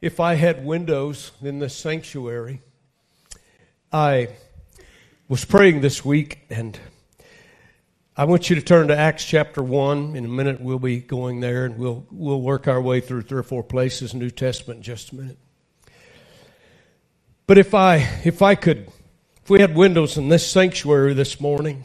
if 0.00 0.18
I 0.18 0.34
had 0.34 0.64
windows 0.64 1.32
in 1.42 1.58
the 1.58 1.68
sanctuary. 1.68 2.62
I 3.92 4.28
was 5.28 5.44
praying 5.44 5.82
this 5.82 6.02
week, 6.04 6.38
and 6.48 6.78
I 8.16 8.24
want 8.24 8.48
you 8.48 8.56
to 8.56 8.62
turn 8.62 8.88
to 8.88 8.96
Acts 8.96 9.24
chapter 9.26 9.62
1. 9.62 10.16
In 10.16 10.24
a 10.24 10.28
minute, 10.28 10.60
we'll 10.60 10.78
be 10.78 11.00
going 11.00 11.40
there, 11.40 11.66
and 11.66 11.76
we'll, 11.76 12.06
we'll 12.10 12.40
work 12.40 12.66
our 12.66 12.80
way 12.80 13.00
through 13.00 13.22
three 13.22 13.40
or 13.40 13.42
four 13.42 13.62
places, 13.62 14.14
New 14.14 14.30
Testament, 14.30 14.78
in 14.78 14.82
just 14.82 15.12
a 15.12 15.16
minute. 15.16 15.38
But 17.46 17.58
if 17.58 17.74
I, 17.74 17.96
if 18.24 18.40
I 18.40 18.54
could, 18.54 18.90
if 19.42 19.50
we 19.50 19.60
had 19.60 19.74
windows 19.74 20.16
in 20.16 20.30
this 20.30 20.46
sanctuary 20.46 21.12
this 21.12 21.40
morning, 21.40 21.84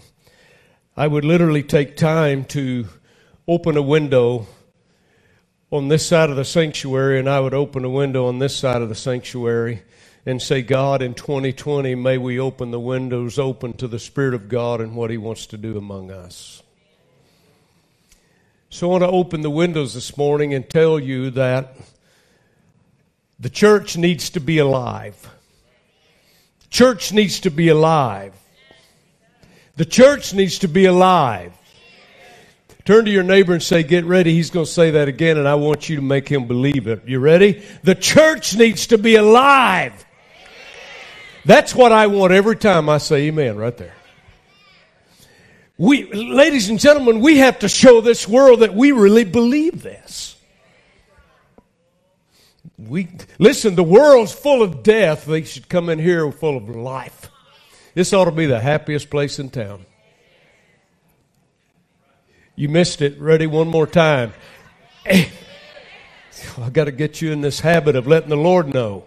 I 0.95 1.07
would 1.07 1.25
literally 1.25 1.63
take 1.63 1.97
time 1.97 2.45
to 2.45 2.87
open 3.45 3.75
a 3.75 3.81
window 3.81 4.47
on 5.71 5.87
this 5.87 6.05
side 6.05 6.29
of 6.29 6.35
the 6.35 6.45
sanctuary, 6.45 7.19
and 7.19 7.29
I 7.29 7.39
would 7.39 7.53
open 7.53 7.83
a 7.83 7.89
window 7.89 8.27
on 8.27 8.39
this 8.39 8.55
side 8.55 8.81
of 8.81 8.89
the 8.89 8.95
sanctuary 8.95 9.81
and 10.25 10.41
say, 10.41 10.61
God, 10.61 11.01
in 11.01 11.13
2020, 11.13 11.95
may 11.95 12.17
we 12.17 12.39
open 12.39 12.71
the 12.71 12.79
windows 12.79 13.39
open 13.39 13.73
to 13.73 13.87
the 13.87 13.99
Spirit 13.99 14.33
of 14.33 14.49
God 14.49 14.81
and 14.81 14.95
what 14.95 15.09
He 15.09 15.17
wants 15.17 15.47
to 15.47 15.57
do 15.57 15.77
among 15.77 16.11
us. 16.11 16.61
So 18.69 18.87
I 18.87 18.91
want 18.91 19.03
to 19.03 19.09
open 19.09 19.41
the 19.41 19.49
windows 19.49 19.93
this 19.93 20.17
morning 20.17 20.53
and 20.53 20.69
tell 20.69 20.99
you 20.99 21.29
that 21.31 21.75
the 23.39 23.49
church 23.49 23.97
needs 23.97 24.29
to 24.31 24.39
be 24.39 24.57
alive. 24.57 25.29
Church 26.69 27.11
needs 27.11 27.39
to 27.41 27.49
be 27.49 27.69
alive. 27.69 28.33
The 29.77 29.85
church 29.85 30.33
needs 30.33 30.59
to 30.59 30.67
be 30.67 30.85
alive. 30.85 31.53
Turn 32.85 33.05
to 33.05 33.11
your 33.11 33.23
neighbor 33.23 33.53
and 33.53 33.63
say, 33.63 33.81
Get 33.81 34.05
ready. 34.05 34.33
He's 34.33 34.51
going 34.51 34.67
to 34.67 34.71
say 34.71 34.91
that 34.91 35.07
again, 35.07 35.37
and 35.37 35.47
I 35.47 35.55
want 35.55 35.89
you 35.89 35.95
to 35.95 36.01
make 36.03 36.29
him 36.29 36.47
believe 36.47 36.85
it. 36.85 37.07
You 37.07 37.19
ready? 37.19 37.63
The 37.83 37.95
church 37.95 38.55
needs 38.55 38.87
to 38.87 38.99
be 38.99 39.15
alive. 39.15 40.05
That's 41.45 41.73
what 41.73 41.91
I 41.91 42.07
want 42.07 42.31
every 42.31 42.55
time 42.55 42.87
I 42.87 42.99
say 42.99 43.27
amen, 43.27 43.57
right 43.57 43.75
there. 43.75 43.95
We, 45.77 46.11
ladies 46.13 46.69
and 46.69 46.79
gentlemen, 46.79 47.19
we 47.19 47.39
have 47.39 47.59
to 47.59 47.67
show 47.67 48.01
this 48.01 48.27
world 48.27 48.61
that 48.61 48.73
we 48.73 48.91
really 48.91 49.25
believe 49.25 49.81
this. 49.81 50.37
We, 52.77 53.09
listen, 53.39 53.75
the 53.75 53.83
world's 53.83 54.31
full 54.31 54.61
of 54.61 54.83
death. 54.83 55.25
They 55.25 55.43
should 55.43 55.67
come 55.69 55.89
in 55.89 55.97
here 55.97 56.31
full 56.31 56.55
of 56.55 56.69
life. 56.69 57.29
This 57.93 58.13
ought 58.13 58.25
to 58.25 58.31
be 58.31 58.45
the 58.45 58.59
happiest 58.59 59.09
place 59.09 59.39
in 59.39 59.49
town. 59.49 59.85
You 62.55 62.69
missed 62.69 63.01
it. 63.01 63.19
Ready 63.19 63.47
one 63.47 63.67
more 63.67 63.87
time. 63.87 64.33
Hey, 65.05 65.29
I 66.57 66.69
got 66.69 66.85
to 66.85 66.91
get 66.91 67.21
you 67.21 67.31
in 67.31 67.41
this 67.41 67.59
habit 67.59 67.95
of 67.95 68.07
letting 68.07 68.29
the 68.29 68.37
Lord 68.37 68.73
know. 68.73 69.05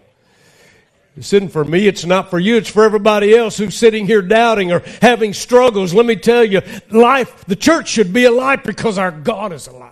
This 1.15 1.33
isn't 1.33 1.49
for 1.49 1.65
me, 1.65 1.87
it's 1.87 2.05
not 2.05 2.29
for 2.29 2.39
you, 2.39 2.55
it's 2.55 2.69
for 2.69 2.85
everybody 2.85 3.35
else 3.35 3.57
who's 3.57 3.75
sitting 3.75 4.05
here 4.05 4.21
doubting 4.21 4.71
or 4.71 4.83
having 5.01 5.33
struggles. 5.33 5.93
Let 5.93 6.05
me 6.05 6.15
tell 6.15 6.45
you, 6.45 6.61
life, 6.91 7.43
the 7.45 7.57
church 7.57 7.89
should 7.89 8.13
be 8.13 8.23
alive 8.23 8.63
because 8.63 8.97
our 8.97 9.11
God 9.11 9.51
is 9.51 9.67
alive. 9.67 9.88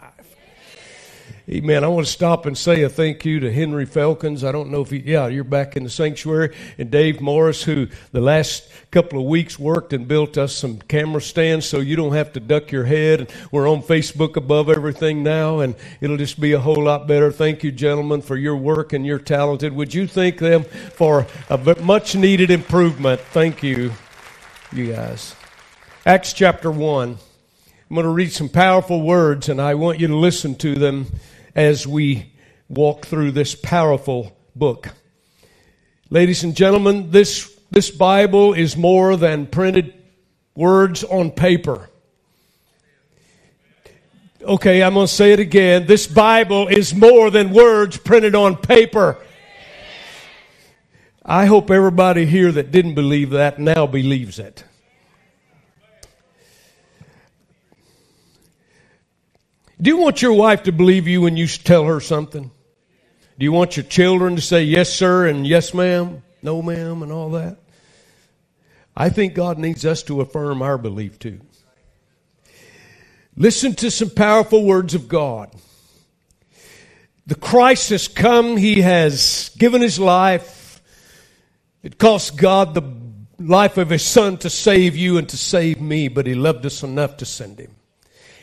Amen. 1.50 1.86
I 1.86 1.88
want 1.88 2.06
to 2.06 2.12
stop 2.12 2.46
and 2.46 2.58
say 2.58 2.82
a 2.82 2.90
thank 2.90 3.24
you 3.24 3.40
to 3.40 3.50
Henry 3.50 3.86
Falcons. 3.86 4.44
I 4.44 4.52
don't 4.52 4.70
know 4.70 4.82
if 4.82 4.90
he, 4.90 4.98
yeah, 4.98 5.28
you're 5.28 5.46
back 5.46 5.78
in 5.78 5.86
the 5.86 5.90
sanctuary. 5.90 6.54
And 6.78 6.92
Dave 6.92 7.22
Morris, 7.22 7.64
who 7.64 7.88
the 8.12 8.20
last 8.20 8.68
couple 8.92 9.18
of 9.18 9.28
weeks 9.28 9.58
worked 9.58 9.94
and 9.94 10.10
built 10.10 10.38
us 10.38 10.54
some 10.54 10.80
camera 10.80 11.22
stands 11.22 11.66
so 11.66 11.80
you 11.80 11.96
don't 11.96 12.12
have 12.12 12.34
to 12.34 12.42
duck 12.42 12.70
your 12.70 12.84
head. 12.84 13.32
We're 13.50 13.70
on 13.70 13.82
Facebook 13.82 14.36
above 14.36 14.70
everything 14.70 15.24
now, 15.24 15.62
and 15.62 15.76
it'll 16.02 16.18
just 16.18 16.38
be 16.38 16.52
a 16.52 16.60
whole 16.60 16.84
lot 16.84 17.08
better. 17.08 17.32
Thank 17.32 17.64
you, 17.64 17.72
gentlemen, 17.72 18.22
for 18.22 18.36
your 18.36 18.58
work 18.58 18.92
and 18.92 19.06
your 19.06 19.20
talented. 19.20 19.72
Would 19.72 19.94
you 19.94 20.06
thank 20.06 20.40
them 20.40 20.66
for 20.66 21.28
a 21.50 21.58
much 21.82 22.14
needed 22.14 22.52
improvement? 22.52 23.22
Thank 23.22 23.64
you, 23.64 23.94
you 24.74 24.92
guys. 24.92 25.34
Acts 26.06 26.34
chapter 26.34 26.70
1. 26.70 27.18
I'm 27.90 27.96
going 27.96 28.04
to 28.04 28.12
read 28.12 28.34
some 28.34 28.50
powerful 28.50 29.02
words, 29.02 29.48
and 29.48 29.62
I 29.62 29.76
want 29.76 30.02
you 30.02 30.08
to 30.08 30.16
listen 30.18 30.56
to 30.56 30.76
them 30.76 31.08
as 31.58 31.88
we 31.88 32.32
walk 32.70 33.08
through 33.08 33.32
this 33.32 33.56
powerful 33.56 34.38
book. 34.56 34.90
Ladies 36.12 36.44
and 36.44 36.56
gentlemen, 36.56 37.10
this, 37.10 37.60
this 37.72 37.90
Bible 37.90 38.54
is 38.54 38.78
more 38.78 39.18
than 39.18 39.48
printed 39.48 39.94
words 40.54 41.04
on 41.04 41.32
paper. 41.32 41.90
Okay, 44.40 44.84
I'm 44.84 44.94
going 44.94 45.08
to 45.08 45.14
say 45.14 45.34
it 45.34 45.40
again. 45.40 45.88
This 45.88 46.06
Bible 46.06 46.68
is 46.68 46.94
more 46.94 47.32
than 47.32 47.52
words 47.52 47.98
printed 47.98 48.36
on 48.36 48.56
paper. 48.56 49.18
I 51.26 51.48
hope 51.48 51.72
everybody 51.72 52.26
here 52.28 52.52
that 52.52 52.72
didn't 52.72 52.94
believe 52.94 53.32
that 53.32 53.60
now 53.60 53.88
believes 53.88 54.38
it. 54.38 54.64
Do 59.80 59.90
you 59.92 59.98
want 59.98 60.22
your 60.22 60.34
wife 60.34 60.64
to 60.64 60.72
believe 60.72 61.08
you 61.08 61.22
when 61.22 61.38
you 61.38 61.48
tell 61.48 61.86
her 61.86 62.00
something? 62.00 62.50
Do 63.38 63.44
you 63.44 63.52
want 63.52 63.78
your 63.78 63.86
children 63.86 64.36
to 64.36 64.42
say 64.42 64.64
yes, 64.64 64.92
sir, 64.92 65.28
and 65.28 65.46
yes, 65.46 65.74
ma'am, 65.74 66.24
no, 66.42 66.64
ma'am, 66.64 67.04
and 67.04 67.12
all 67.12 67.30
that? 67.32 67.58
I 68.96 69.10
think 69.10 69.36
God 69.36 69.60
needs 69.60 69.86
us 69.86 70.02
to 70.04 70.22
affirm 70.22 70.64
our 70.64 70.80
belief 70.80 71.20
too. 71.20 71.40
Listen 73.36 73.76
to 73.76 73.92
some 73.92 74.10
powerful 74.10 74.66
words 74.66 74.96
of 74.96 75.08
God. 75.08 75.54
The 77.28 77.36
Christ 77.36 77.92
has 77.92 78.08
come. 78.08 78.58
He 78.58 78.82
has 78.82 79.52
given 79.60 79.84
his 79.84 80.00
life. 80.00 80.82
It 81.84 82.00
cost 82.00 82.36
God 82.36 82.74
the 82.74 82.98
life 83.38 83.78
of 83.78 83.92
his 83.92 84.04
son 84.04 84.38
to 84.40 84.50
save 84.50 84.96
you 84.96 85.20
and 85.20 85.30
to 85.30 85.38
save 85.38 85.80
me, 85.80 86.08
but 86.08 86.26
he 86.26 86.34
loved 86.34 86.66
us 86.66 86.82
enough 86.82 87.18
to 87.18 87.26
send 87.26 87.60
him. 87.60 87.77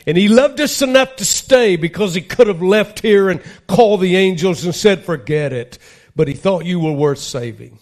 And 0.07 0.17
he 0.17 0.27
loved 0.27 0.61
us 0.61 0.81
enough 0.81 1.15
to 1.15 1.25
stay 1.25 1.75
because 1.77 2.13
he 2.13 2.21
could 2.21 2.47
have 2.47 2.61
left 2.61 2.99
here 2.99 3.29
and 3.29 3.41
called 3.67 4.01
the 4.01 4.15
angels 4.15 4.63
and 4.63 4.75
said, 4.75 5.03
forget 5.03 5.51
it. 5.51 5.79
But 6.15 6.27
he 6.27 6.33
thought 6.33 6.65
you 6.65 6.79
were 6.79 6.93
worth 6.93 7.19
saving. 7.19 7.79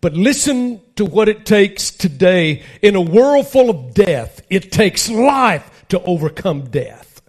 But 0.00 0.14
listen 0.14 0.80
to 0.94 1.04
what 1.04 1.28
it 1.28 1.44
takes 1.44 1.90
today 1.90 2.62
in 2.80 2.94
a 2.94 3.00
world 3.00 3.48
full 3.48 3.70
of 3.70 3.94
death. 3.94 4.40
It 4.48 4.70
takes 4.70 5.10
life 5.10 5.84
to 5.88 6.00
overcome 6.02 6.70
death. 6.70 7.20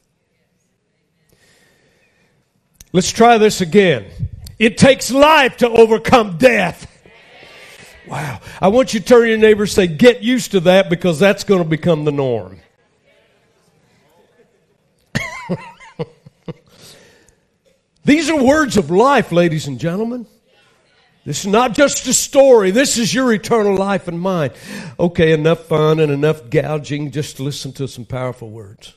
Let's 2.93 3.11
try 3.11 3.37
this 3.39 3.61
again. 3.61 4.05
It 4.59 4.77
takes 4.77 5.11
life 5.11 5.57
to 5.57 5.69
overcome 5.69 6.37
death. 6.37 6.85
Wow. 8.07 8.41
I 8.61 8.67
want 8.67 8.93
you 8.93 8.99
to 8.99 9.05
turn 9.05 9.21
to 9.21 9.29
your 9.29 9.37
neighbor 9.37 9.63
and 9.63 9.71
say, 9.71 9.87
get 9.87 10.21
used 10.21 10.51
to 10.51 10.59
that 10.61 10.89
because 10.89 11.19
that's 11.19 11.43
going 11.43 11.63
to 11.63 11.69
become 11.69 12.05
the 12.05 12.11
norm. 12.11 12.59
These 18.09 18.27
are 18.31 18.43
words 18.43 18.75
of 18.75 18.89
life, 18.89 19.31
ladies 19.31 19.67
and 19.67 19.79
gentlemen. 19.79 20.25
This 21.25 21.41
is 21.41 21.45
not 21.45 21.75
just 21.75 22.07
a 22.07 22.13
story. 22.15 22.71
This 22.71 22.97
is 22.97 23.13
your 23.13 23.31
eternal 23.31 23.75
life 23.75 24.07
and 24.07 24.19
mine. 24.19 24.49
Okay, 24.99 25.31
enough 25.31 25.65
fun 25.65 25.99
and 25.99 26.11
enough 26.11 26.49
gouging. 26.49 27.11
Just 27.11 27.39
listen 27.39 27.71
to 27.73 27.87
some 27.87 28.05
powerful 28.05 28.49
words. 28.49 28.95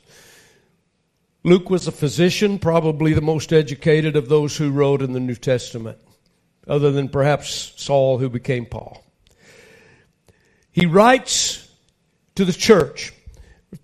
Luke 1.44 1.68
was 1.68 1.86
a 1.86 1.92
physician, 1.92 2.58
probably 2.58 3.12
the 3.12 3.20
most 3.20 3.52
educated 3.52 4.16
of 4.16 4.30
those 4.30 4.56
who 4.56 4.70
wrote 4.70 5.02
in 5.02 5.12
the 5.12 5.20
New 5.20 5.34
Testament, 5.34 5.98
other 6.66 6.90
than 6.90 7.10
perhaps 7.10 7.74
Saul, 7.76 8.16
who 8.16 8.30
became 8.30 8.64
Paul. 8.64 9.04
He 10.70 10.86
writes 10.86 11.68
to 12.36 12.46
the 12.46 12.52
church, 12.54 13.12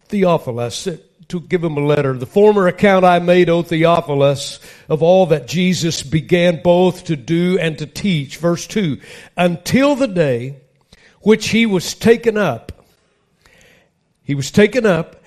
Theophilus, 0.06 0.88
to 1.28 1.40
give 1.40 1.62
him 1.62 1.76
a 1.76 1.84
letter. 1.84 2.14
The 2.14 2.26
former 2.26 2.66
account 2.66 3.04
I 3.04 3.18
made, 3.18 3.50
O 3.50 3.62
Theophilus, 3.62 4.60
of 4.88 5.02
all 5.02 5.26
that 5.26 5.46
Jesus 5.46 6.02
began 6.02 6.62
both 6.62 7.04
to 7.04 7.16
do 7.16 7.58
and 7.58 7.76
to 7.78 7.86
teach. 7.86 8.38
Verse 8.38 8.66
2 8.66 8.98
Until 9.36 9.94
the 9.94 10.08
day 10.08 10.56
which 11.20 11.48
he 11.48 11.66
was 11.66 11.94
taken 11.94 12.36
up. 12.36 12.72
He 14.22 14.34
was 14.34 14.50
taken 14.50 14.86
up 14.86 15.22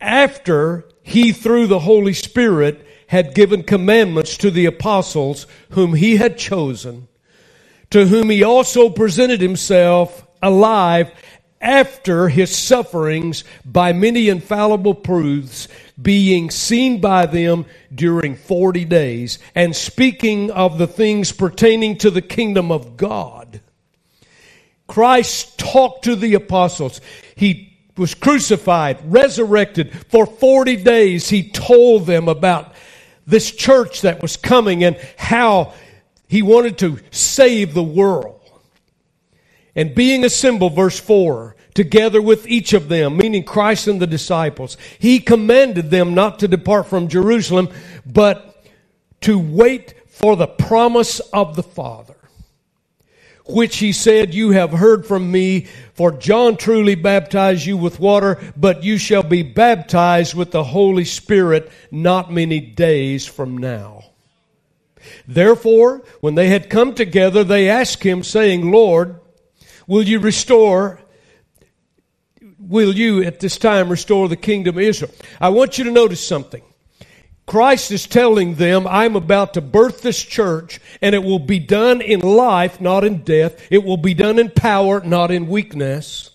after 0.00 0.84
he, 1.02 1.32
through 1.32 1.66
the 1.66 1.80
Holy 1.80 2.12
Spirit, 2.12 2.86
had 3.08 3.34
given 3.34 3.62
commandments 3.62 4.36
to 4.38 4.50
the 4.50 4.66
apostles 4.66 5.46
whom 5.70 5.94
he 5.94 6.16
had 6.16 6.38
chosen, 6.38 7.08
to 7.90 8.06
whom 8.06 8.30
he 8.30 8.42
also 8.42 8.88
presented 8.88 9.40
himself 9.40 10.26
alive 10.42 11.10
after 11.64 12.28
his 12.28 12.54
sufferings 12.54 13.42
by 13.64 13.92
many 13.94 14.28
infallible 14.28 14.94
proofs, 14.94 15.66
being 16.00 16.50
seen 16.50 17.00
by 17.00 17.24
them 17.24 17.64
during 17.92 18.36
40 18.36 18.84
days, 18.84 19.38
and 19.54 19.74
speaking 19.74 20.50
of 20.50 20.76
the 20.76 20.86
things 20.86 21.32
pertaining 21.32 21.96
to 21.98 22.10
the 22.10 22.22
kingdom 22.22 22.70
of 22.70 22.98
God. 22.98 23.62
Christ 24.86 25.58
talked 25.58 26.04
to 26.04 26.14
the 26.14 26.34
apostles. 26.34 27.00
He 27.34 27.78
was 27.96 28.14
crucified, 28.14 28.98
resurrected. 29.04 29.92
For 30.10 30.26
40 30.26 30.76
days, 30.76 31.30
he 31.30 31.48
told 31.48 32.04
them 32.04 32.28
about 32.28 32.74
this 33.26 33.50
church 33.50 34.02
that 34.02 34.20
was 34.20 34.36
coming 34.36 34.84
and 34.84 34.98
how 35.16 35.72
he 36.28 36.42
wanted 36.42 36.76
to 36.78 36.98
save 37.10 37.72
the 37.72 37.82
world. 37.82 38.43
And 39.76 39.94
being 39.94 40.24
assembled, 40.24 40.74
verse 40.74 41.00
4, 41.00 41.56
together 41.74 42.22
with 42.22 42.46
each 42.46 42.72
of 42.72 42.88
them, 42.88 43.16
meaning 43.16 43.42
Christ 43.42 43.88
and 43.88 44.00
the 44.00 44.06
disciples, 44.06 44.76
he 44.98 45.18
commanded 45.18 45.90
them 45.90 46.14
not 46.14 46.38
to 46.38 46.48
depart 46.48 46.86
from 46.86 47.08
Jerusalem, 47.08 47.68
but 48.06 48.64
to 49.22 49.38
wait 49.38 49.94
for 50.06 50.36
the 50.36 50.46
promise 50.46 51.18
of 51.32 51.56
the 51.56 51.62
Father, 51.62 52.14
which 53.46 53.78
he 53.78 53.92
said, 53.92 54.32
You 54.32 54.52
have 54.52 54.70
heard 54.70 55.06
from 55.06 55.32
me, 55.32 55.66
for 55.94 56.12
John 56.12 56.56
truly 56.56 56.94
baptized 56.94 57.66
you 57.66 57.76
with 57.76 57.98
water, 57.98 58.40
but 58.56 58.84
you 58.84 58.96
shall 58.96 59.24
be 59.24 59.42
baptized 59.42 60.34
with 60.34 60.52
the 60.52 60.64
Holy 60.64 61.04
Spirit 61.04 61.70
not 61.90 62.32
many 62.32 62.60
days 62.60 63.26
from 63.26 63.58
now. 63.58 64.04
Therefore, 65.26 66.02
when 66.20 66.36
they 66.36 66.48
had 66.48 66.70
come 66.70 66.94
together, 66.94 67.42
they 67.42 67.68
asked 67.68 68.04
him, 68.04 68.22
saying, 68.22 68.70
Lord, 68.70 69.20
will 69.86 70.02
you 70.02 70.18
restore 70.18 71.00
will 72.58 72.94
you 72.94 73.22
at 73.22 73.40
this 73.40 73.58
time 73.58 73.88
restore 73.88 74.28
the 74.28 74.36
kingdom 74.36 74.76
of 74.76 74.82
Israel? 74.82 75.12
I 75.40 75.50
want 75.50 75.78
you 75.78 75.84
to 75.84 75.90
notice 75.90 76.26
something. 76.26 76.62
Christ 77.46 77.90
is 77.90 78.06
telling 78.06 78.54
them, 78.54 78.86
I'm 78.86 79.16
about 79.16 79.54
to 79.54 79.60
birth 79.60 80.00
this 80.00 80.22
church, 80.22 80.80
and 81.02 81.14
it 81.14 81.22
will 81.22 81.38
be 81.38 81.58
done 81.58 82.00
in 82.00 82.20
life, 82.20 82.80
not 82.80 83.04
in 83.04 83.22
death. 83.22 83.60
It 83.70 83.84
will 83.84 83.98
be 83.98 84.14
done 84.14 84.38
in 84.38 84.50
power, 84.50 85.00
not 85.04 85.30
in 85.30 85.46
weakness. 85.46 86.30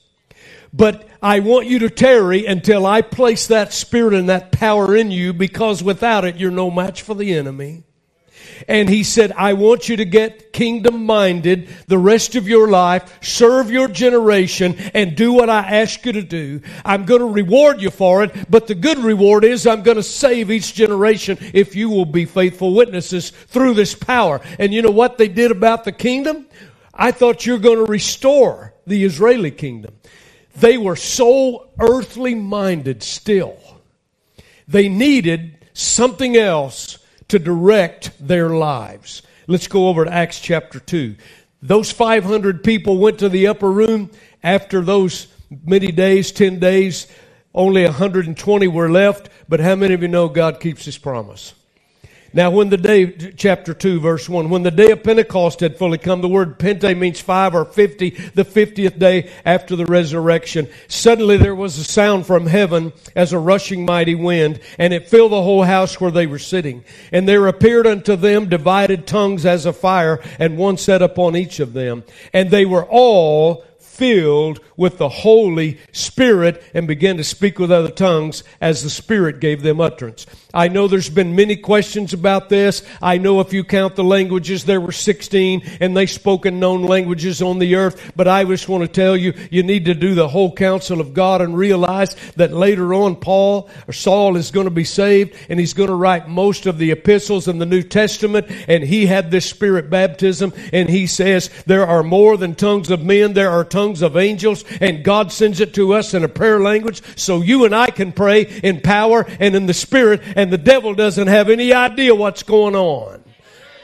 But 0.71 1.07
I 1.21 1.39
want 1.39 1.65
you 1.65 1.79
to 1.79 1.89
tarry 1.89 2.45
until 2.45 2.85
I 2.85 3.01
place 3.01 3.47
that 3.47 3.73
spirit 3.73 4.13
and 4.13 4.29
that 4.29 4.51
power 4.51 4.95
in 4.95 5.09
you, 5.09 5.33
because 5.33 5.81
without 5.81 6.25
it, 6.25 6.35
you're 6.35 6.51
no 6.51 6.69
match 6.69 7.01
for 7.01 7.15
the 7.15 7.33
enemy. 7.33 7.83
And 8.67 8.89
he 8.89 9.03
said, 9.03 9.31
I 9.31 9.53
want 9.53 9.89
you 9.89 9.97
to 9.97 10.05
get 10.05 10.51
kingdom 10.53 11.05
minded 11.05 11.69
the 11.87 11.97
rest 11.97 12.35
of 12.35 12.47
your 12.47 12.67
life, 12.67 13.23
serve 13.23 13.71
your 13.71 13.87
generation, 13.87 14.75
and 14.93 15.15
do 15.15 15.33
what 15.33 15.49
I 15.49 15.59
ask 15.81 16.05
you 16.05 16.13
to 16.13 16.21
do. 16.21 16.61
I'm 16.83 17.05
going 17.05 17.21
to 17.21 17.27
reward 17.27 17.81
you 17.81 17.89
for 17.89 18.23
it, 18.23 18.49
but 18.49 18.67
the 18.67 18.75
good 18.75 18.99
reward 18.99 19.43
is 19.43 19.65
I'm 19.65 19.83
going 19.83 19.97
to 19.97 20.03
save 20.03 20.51
each 20.51 20.73
generation 20.73 21.37
if 21.53 21.75
you 21.75 21.89
will 21.89 22.05
be 22.05 22.25
faithful 22.25 22.73
witnesses 22.73 23.29
through 23.29 23.75
this 23.75 23.95
power. 23.95 24.41
And 24.57 24.73
you 24.73 24.81
know 24.81 24.91
what 24.91 25.17
they 25.17 25.27
did 25.27 25.51
about 25.51 25.83
the 25.83 25.91
kingdom? 25.91 26.47
I 26.93 27.11
thought 27.11 27.45
you're 27.45 27.59
going 27.59 27.85
to 27.85 27.91
restore 27.91 28.73
the 28.85 29.03
Israeli 29.05 29.51
kingdom. 29.51 29.95
They 30.57 30.77
were 30.77 30.97
so 30.97 31.69
earthly 31.79 32.35
minded 32.35 33.03
still. 33.03 33.57
They 34.67 34.89
needed 34.89 35.65
something 35.73 36.35
else 36.35 36.97
to 37.29 37.39
direct 37.39 38.11
their 38.19 38.49
lives. 38.49 39.21
Let's 39.47 39.67
go 39.67 39.87
over 39.87 40.05
to 40.05 40.13
Acts 40.13 40.39
chapter 40.39 40.79
2. 40.79 41.15
Those 41.61 41.91
500 41.91 42.63
people 42.63 42.97
went 42.97 43.19
to 43.19 43.29
the 43.29 43.47
upper 43.47 43.71
room 43.71 44.11
after 44.43 44.81
those 44.81 45.27
many 45.65 45.91
days, 45.91 46.31
10 46.31 46.59
days. 46.59 47.07
Only 47.53 47.83
120 47.83 48.67
were 48.67 48.89
left, 48.89 49.29
but 49.49 49.59
how 49.59 49.75
many 49.75 49.93
of 49.93 50.01
you 50.01 50.07
know 50.07 50.29
God 50.29 50.59
keeps 50.59 50.85
his 50.85 50.97
promise? 50.97 51.53
Now, 52.31 52.51
when 52.51 52.69
the 52.69 52.77
day, 52.77 53.11
chapter 53.35 53.73
2, 53.73 53.99
verse 53.99 54.29
1, 54.29 54.49
when 54.49 54.63
the 54.63 54.71
day 54.71 54.91
of 54.91 55.03
Pentecost 55.03 55.61
had 55.61 55.77
fully 55.77 55.97
come, 55.97 56.21
the 56.21 56.27
word 56.27 56.59
Pente 56.59 56.95
means 56.97 57.19
five 57.19 57.55
or 57.55 57.65
fifty, 57.65 58.11
the 58.35 58.45
fiftieth 58.45 58.99
day 58.99 59.31
after 59.45 59.75
the 59.75 59.85
resurrection. 59.85 60.67
Suddenly 60.87 61.37
there 61.37 61.55
was 61.55 61.77
a 61.77 61.83
sound 61.83 62.27
from 62.27 62.45
heaven 62.45 62.93
as 63.15 63.33
a 63.33 63.39
rushing 63.39 63.85
mighty 63.85 64.15
wind, 64.15 64.59
and 64.77 64.93
it 64.93 65.07
filled 65.07 65.31
the 65.31 65.41
whole 65.41 65.63
house 65.63 65.99
where 65.99 66.11
they 66.11 66.27
were 66.27 66.39
sitting. 66.39 66.83
And 67.11 67.27
there 67.27 67.47
appeared 67.47 67.87
unto 67.87 68.15
them 68.15 68.47
divided 68.47 69.07
tongues 69.07 69.45
as 69.45 69.65
a 69.65 69.73
fire, 69.73 70.21
and 70.37 70.57
one 70.57 70.77
set 70.77 71.01
upon 71.01 71.35
each 71.35 71.59
of 71.59 71.73
them. 71.73 72.03
And 72.31 72.51
they 72.51 72.65
were 72.65 72.85
all 72.85 73.65
filled 73.79 74.61
with 74.79 74.97
the 74.97 75.09
Holy 75.09 75.77
Spirit 75.91 76.63
and 76.73 76.87
began 76.87 77.17
to 77.17 77.23
speak 77.23 77.59
with 77.59 77.69
other 77.69 77.91
tongues 77.91 78.45
as 78.61 78.81
the 78.81 78.89
Spirit 78.89 79.41
gave 79.41 79.61
them 79.61 79.81
utterance. 79.81 80.25
I 80.53 80.69
know 80.69 80.87
there's 80.87 81.09
been 81.09 81.35
many 81.35 81.57
questions 81.57 82.13
about 82.13 82.47
this. 82.47 82.81
I 83.01 83.17
know 83.17 83.41
if 83.41 83.51
you 83.51 83.65
count 83.65 83.97
the 83.97 84.05
languages, 84.05 84.63
there 84.63 84.79
were 84.79 84.93
16 84.93 85.63
and 85.81 85.97
they 85.97 86.05
spoke 86.05 86.45
in 86.45 86.61
known 86.61 86.83
languages 86.83 87.41
on 87.41 87.59
the 87.59 87.75
earth. 87.75 88.13
But 88.15 88.29
I 88.29 88.45
just 88.45 88.69
want 88.69 88.83
to 88.83 88.87
tell 88.87 89.17
you, 89.17 89.33
you 89.51 89.63
need 89.63 89.83
to 89.85 89.93
do 89.93 90.15
the 90.15 90.29
whole 90.29 90.55
counsel 90.55 91.01
of 91.01 91.13
God 91.13 91.41
and 91.41 91.57
realize 91.57 92.15
that 92.37 92.53
later 92.53 92.93
on 92.93 93.17
Paul 93.17 93.69
or 93.85 93.93
Saul 93.93 94.37
is 94.37 94.49
going 94.49 94.63
to 94.63 94.71
be 94.71 94.85
saved 94.85 95.35
and 95.49 95.59
he's 95.59 95.73
going 95.73 95.89
to 95.89 95.95
write 95.95 96.29
most 96.29 96.65
of 96.65 96.77
the 96.77 96.91
epistles 96.91 97.49
in 97.49 97.59
the 97.59 97.65
New 97.65 97.83
Testament 97.83 98.47
and 98.69 98.81
he 98.81 99.07
had 99.07 99.29
this 99.29 99.49
spirit 99.49 99.89
baptism 99.89 100.53
and 100.71 100.89
he 100.89 101.05
says 101.05 101.49
there 101.65 101.85
are 101.85 102.01
more 102.01 102.37
than 102.37 102.55
tongues 102.55 102.89
of 102.89 103.03
men, 103.03 103.33
there 103.33 103.51
are 103.51 103.65
tongues 103.65 104.01
of 104.01 104.15
angels 104.15 104.63
and 104.81 105.03
God 105.03 105.31
sends 105.31 105.59
it 105.59 105.73
to 105.75 105.93
us 105.93 106.13
in 106.13 106.23
a 106.23 106.29
prayer 106.29 106.59
language 106.59 107.01
so 107.17 107.41
you 107.41 107.65
and 107.65 107.75
I 107.75 107.89
can 107.91 108.11
pray 108.11 108.41
in 108.63 108.81
power 108.81 109.25
and 109.39 109.55
in 109.55 109.65
the 109.65 109.73
spirit 109.73 110.21
and 110.35 110.51
the 110.51 110.57
devil 110.57 110.93
doesn't 110.93 111.27
have 111.27 111.49
any 111.49 111.73
idea 111.73 112.15
what's 112.15 112.43
going 112.43 112.75
on. 112.75 113.23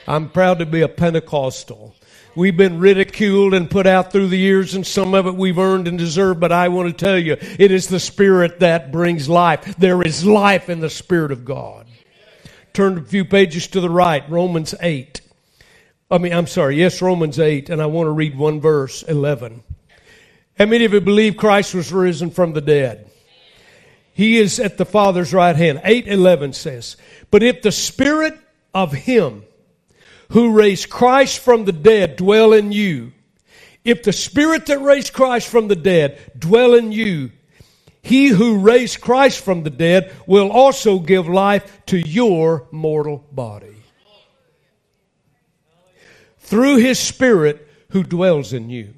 I'm 0.06 0.30
proud 0.30 0.60
to 0.60 0.66
be 0.66 0.82
a 0.82 0.88
Pentecostal. 0.88 1.94
We've 2.36 2.56
been 2.56 2.78
ridiculed 2.78 3.54
and 3.54 3.70
put 3.70 3.86
out 3.86 4.12
through 4.12 4.28
the 4.28 4.36
years, 4.36 4.74
and 4.74 4.86
some 4.86 5.14
of 5.14 5.26
it 5.26 5.34
we've 5.34 5.58
earned 5.58 5.88
and 5.88 5.96
deserved, 5.96 6.38
but 6.38 6.52
I 6.52 6.68
want 6.68 6.86
to 6.90 7.04
tell 7.04 7.18
you, 7.18 7.38
it 7.40 7.70
is 7.70 7.88
the 7.88 7.98
Spirit 7.98 8.60
that 8.60 8.92
brings 8.92 9.26
life. 9.26 9.74
There 9.78 10.02
is 10.02 10.24
life 10.26 10.68
in 10.68 10.80
the 10.80 10.90
Spirit 10.90 11.32
of 11.32 11.46
God. 11.46 11.86
Turn 12.74 12.98
a 12.98 13.02
few 13.02 13.24
pages 13.24 13.68
to 13.68 13.80
the 13.80 13.88
right, 13.88 14.22
Romans 14.28 14.74
8. 14.82 15.22
I 16.10 16.18
mean, 16.18 16.34
I'm 16.34 16.46
sorry, 16.46 16.76
yes, 16.76 17.00
Romans 17.00 17.38
8, 17.38 17.70
and 17.70 17.80
I 17.80 17.86
want 17.86 18.06
to 18.06 18.12
read 18.12 18.36
one 18.36 18.60
verse, 18.60 19.02
11. 19.02 19.62
How 20.58 20.64
many 20.64 20.84
of 20.84 20.92
you 20.92 21.00
believe 21.00 21.36
Christ 21.36 21.74
was 21.74 21.92
risen 21.92 22.30
from 22.30 22.52
the 22.52 22.60
dead? 22.62 23.10
He 24.14 24.38
is 24.38 24.58
at 24.58 24.78
the 24.78 24.86
Father's 24.86 25.34
right 25.34 25.54
hand. 25.54 25.80
8:11 25.84 26.54
says, 26.54 26.96
"But 27.30 27.42
if 27.42 27.60
the 27.60 27.72
spirit 27.72 28.38
of 28.72 28.92
him 28.92 29.44
who 30.30 30.52
raised 30.52 30.88
Christ 30.88 31.40
from 31.40 31.66
the 31.66 31.72
dead 31.72 32.16
dwell 32.16 32.54
in 32.54 32.72
you, 32.72 33.12
if 33.84 34.02
the 34.02 34.14
spirit 34.14 34.66
that 34.66 34.80
raised 34.80 35.12
Christ 35.12 35.48
from 35.48 35.68
the 35.68 35.76
dead 35.76 36.18
dwell 36.38 36.74
in 36.74 36.90
you, 36.90 37.32
he 38.02 38.28
who 38.28 38.58
raised 38.58 39.00
Christ 39.02 39.44
from 39.44 39.62
the 39.62 39.70
dead 39.70 40.10
will 40.26 40.50
also 40.50 40.98
give 40.98 41.28
life 41.28 41.80
to 41.86 41.98
your 41.98 42.66
mortal 42.70 43.26
body. 43.30 43.76
Through 46.38 46.76
his 46.76 46.98
spirit 46.98 47.68
who 47.90 48.02
dwells 48.02 48.52
in 48.52 48.70
you. 48.70 48.94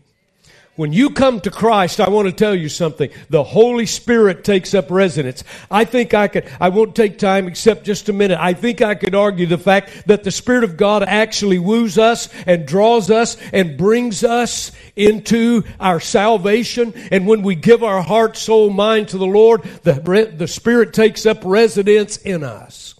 When 0.78 0.92
you 0.92 1.10
come 1.10 1.40
to 1.40 1.50
Christ, 1.50 1.98
I 1.98 2.08
want 2.08 2.28
to 2.28 2.32
tell 2.32 2.54
you 2.54 2.68
something. 2.68 3.10
The 3.30 3.42
Holy 3.42 3.84
Spirit 3.84 4.44
takes 4.44 4.74
up 4.74 4.92
residence. 4.92 5.42
I 5.72 5.84
think 5.84 6.14
I 6.14 6.28
could, 6.28 6.48
I 6.60 6.68
won't 6.68 6.94
take 6.94 7.18
time 7.18 7.48
except 7.48 7.82
just 7.82 8.08
a 8.08 8.12
minute. 8.12 8.38
I 8.40 8.52
think 8.52 8.80
I 8.80 8.94
could 8.94 9.12
argue 9.12 9.46
the 9.46 9.58
fact 9.58 10.06
that 10.06 10.22
the 10.22 10.30
Spirit 10.30 10.62
of 10.62 10.76
God 10.76 11.02
actually 11.02 11.58
woos 11.58 11.98
us 11.98 12.28
and 12.46 12.64
draws 12.64 13.10
us 13.10 13.36
and 13.52 13.76
brings 13.76 14.22
us 14.22 14.70
into 14.94 15.64
our 15.80 15.98
salvation. 15.98 16.94
And 17.10 17.26
when 17.26 17.42
we 17.42 17.56
give 17.56 17.82
our 17.82 18.00
heart, 18.00 18.36
soul, 18.36 18.70
mind 18.70 19.08
to 19.08 19.18
the 19.18 19.26
Lord, 19.26 19.64
the, 19.82 20.32
the 20.32 20.46
Spirit 20.46 20.94
takes 20.94 21.26
up 21.26 21.38
residence 21.44 22.18
in 22.18 22.44
us. 22.44 22.94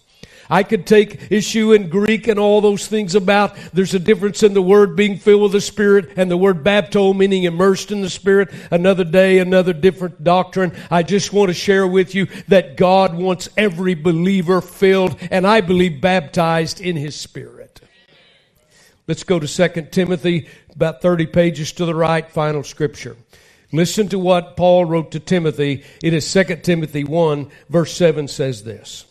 I 0.49 0.63
could 0.63 0.87
take 0.87 1.31
issue 1.31 1.73
in 1.73 1.89
Greek 1.89 2.27
and 2.27 2.39
all 2.39 2.59
those 2.59 2.87
things 2.87 3.13
about 3.13 3.55
there's 3.71 3.93
a 3.93 3.99
difference 3.99 4.41
in 4.41 4.53
the 4.53 4.61
word 4.61 4.95
being 4.95 5.17
filled 5.17 5.43
with 5.43 5.51
the 5.51 5.61
Spirit 5.61 6.13
and 6.15 6.29
the 6.29 6.37
word 6.37 6.63
bapto 6.63 7.15
meaning 7.15 7.43
immersed 7.43 7.91
in 7.91 8.01
the 8.01 8.09
Spirit. 8.09 8.49
Another 8.71 9.03
day, 9.03 9.37
another 9.37 9.73
different 9.73 10.23
doctrine. 10.23 10.75
I 10.89 11.03
just 11.03 11.33
want 11.33 11.49
to 11.49 11.53
share 11.53 11.85
with 11.85 12.15
you 12.15 12.27
that 12.47 12.77
God 12.77 13.13
wants 13.13 13.49
every 13.57 13.93
believer 13.93 14.61
filled 14.61 15.15
and 15.29 15.45
I 15.45 15.61
believe 15.61 16.01
baptized 16.01 16.81
in 16.81 16.95
His 16.95 17.15
Spirit. 17.15 17.81
Let's 19.07 19.23
go 19.23 19.39
to 19.39 19.47
2 19.47 19.87
Timothy, 19.91 20.47
about 20.75 21.01
30 21.01 21.27
pages 21.27 21.71
to 21.73 21.85
the 21.85 21.95
right, 21.95 22.29
final 22.29 22.63
scripture. 22.63 23.17
Listen 23.71 24.07
to 24.09 24.19
what 24.19 24.57
Paul 24.57 24.85
wrote 24.85 25.11
to 25.11 25.19
Timothy. 25.19 25.83
It 26.03 26.13
is 26.13 26.31
2 26.31 26.57
Timothy 26.57 27.03
1, 27.03 27.51
verse 27.69 27.93
7 27.93 28.27
says 28.27 28.63
this. 28.63 29.05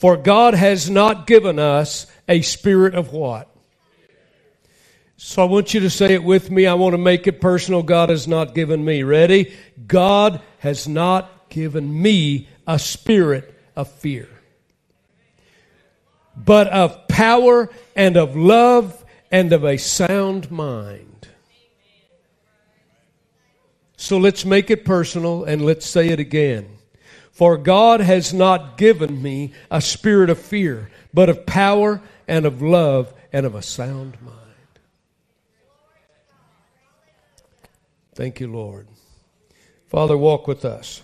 For 0.00 0.16
God 0.16 0.54
has 0.54 0.88
not 0.88 1.26
given 1.26 1.58
us 1.58 2.06
a 2.26 2.40
spirit 2.40 2.94
of 2.94 3.12
what? 3.12 3.54
So 5.18 5.42
I 5.42 5.44
want 5.44 5.74
you 5.74 5.80
to 5.80 5.90
say 5.90 6.14
it 6.14 6.24
with 6.24 6.50
me. 6.50 6.66
I 6.66 6.72
want 6.72 6.94
to 6.94 6.98
make 6.98 7.26
it 7.26 7.38
personal. 7.38 7.82
God 7.82 8.08
has 8.08 8.26
not 8.26 8.54
given 8.54 8.82
me. 8.82 9.02
Ready? 9.02 9.54
God 9.86 10.40
has 10.60 10.88
not 10.88 11.50
given 11.50 12.00
me 12.00 12.48
a 12.66 12.78
spirit 12.78 13.54
of 13.76 13.92
fear, 13.92 14.30
but 16.34 16.68
of 16.68 17.06
power 17.06 17.68
and 17.94 18.16
of 18.16 18.34
love 18.34 19.04
and 19.30 19.52
of 19.52 19.64
a 19.64 19.76
sound 19.76 20.50
mind. 20.50 21.28
So 23.98 24.16
let's 24.16 24.46
make 24.46 24.70
it 24.70 24.86
personal 24.86 25.44
and 25.44 25.60
let's 25.60 25.84
say 25.84 26.08
it 26.08 26.20
again. 26.20 26.79
For 27.40 27.56
God 27.56 28.00
has 28.00 28.34
not 28.34 28.76
given 28.76 29.22
me 29.22 29.54
a 29.70 29.80
spirit 29.80 30.28
of 30.28 30.38
fear, 30.38 30.90
but 31.14 31.30
of 31.30 31.46
power 31.46 32.02
and 32.28 32.44
of 32.44 32.60
love 32.60 33.14
and 33.32 33.46
of 33.46 33.54
a 33.54 33.62
sound 33.62 34.20
mind. 34.20 34.36
Thank 38.14 38.40
you, 38.40 38.52
Lord. 38.52 38.88
Father, 39.86 40.18
walk 40.18 40.46
with 40.46 40.66
us. 40.66 41.00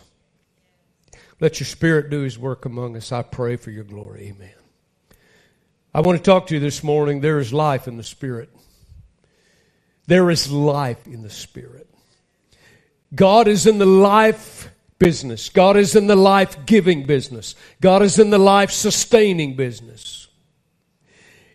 Let 1.40 1.58
your 1.58 1.66
Spirit 1.66 2.10
do 2.10 2.20
His 2.20 2.38
work 2.38 2.66
among 2.66 2.98
us. 2.98 3.12
I 3.12 3.22
pray 3.22 3.56
for 3.56 3.70
your 3.70 3.84
glory. 3.84 4.34
Amen. 4.36 4.52
I 5.94 6.02
want 6.02 6.18
to 6.18 6.22
talk 6.22 6.48
to 6.48 6.54
you 6.54 6.60
this 6.60 6.84
morning. 6.84 7.22
There 7.22 7.38
is 7.38 7.54
life 7.54 7.88
in 7.88 7.96
the 7.96 8.04
Spirit. 8.04 8.54
There 10.06 10.30
is 10.30 10.52
life 10.52 11.06
in 11.06 11.22
the 11.22 11.30
Spirit. 11.30 11.88
God 13.14 13.48
is 13.48 13.66
in 13.66 13.78
the 13.78 13.86
life 13.86 14.70
business. 14.98 15.48
God 15.48 15.76
is 15.76 15.94
in 15.94 16.06
the 16.06 16.16
life 16.16 16.66
giving 16.66 17.04
business. 17.06 17.54
God 17.80 18.02
is 18.02 18.18
in 18.18 18.30
the 18.30 18.38
life 18.38 18.70
sustaining 18.70 19.54
business. 19.56 20.28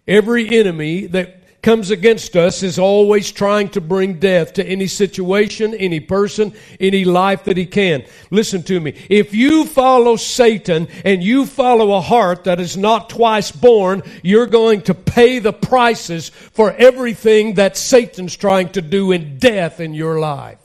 Every 0.08 0.58
enemy 0.60 1.08
that 1.08 1.42
comes 1.62 1.92
against 1.92 2.36
us 2.36 2.64
is 2.64 2.80
always 2.80 3.32
trying 3.32 3.70
to 3.70 3.82
bring 3.82 4.20
death 4.20 4.54
to 4.54 4.66
any 4.66 4.88
situation, 4.88 5.74
any 5.76 6.00
person, 6.00 6.54
any 6.80 7.06
life 7.06 7.44
that 7.44 7.56
he 7.56 7.66
can. 7.66 8.04
Listen 8.32 8.64
to 8.64 8.80
me. 8.80 8.96
If 9.10 9.34
you 9.34 9.66
follow 9.66 10.16
Satan 10.16 10.88
and 11.06 11.24
you 11.24 11.46
follow 11.46 11.94
a 11.94 12.02
heart 12.02 12.46
that 12.46 12.60
is 12.60 12.78
not 12.78 13.10
twice 13.10 13.52
born, 13.52 14.02
you're 14.24 14.48
going 14.48 14.82
to 14.84 14.96
pay 14.96 15.40
the 15.40 15.54
prices 15.54 16.30
for 16.30 16.72
everything 16.74 17.56
that 17.56 17.78
Satan's 17.78 18.36
trying 18.36 18.70
to 18.70 18.82
do 18.82 19.12
in 19.12 19.38
death 19.38 19.80
in 19.80 19.94
your 19.94 20.20
life. 20.20 20.61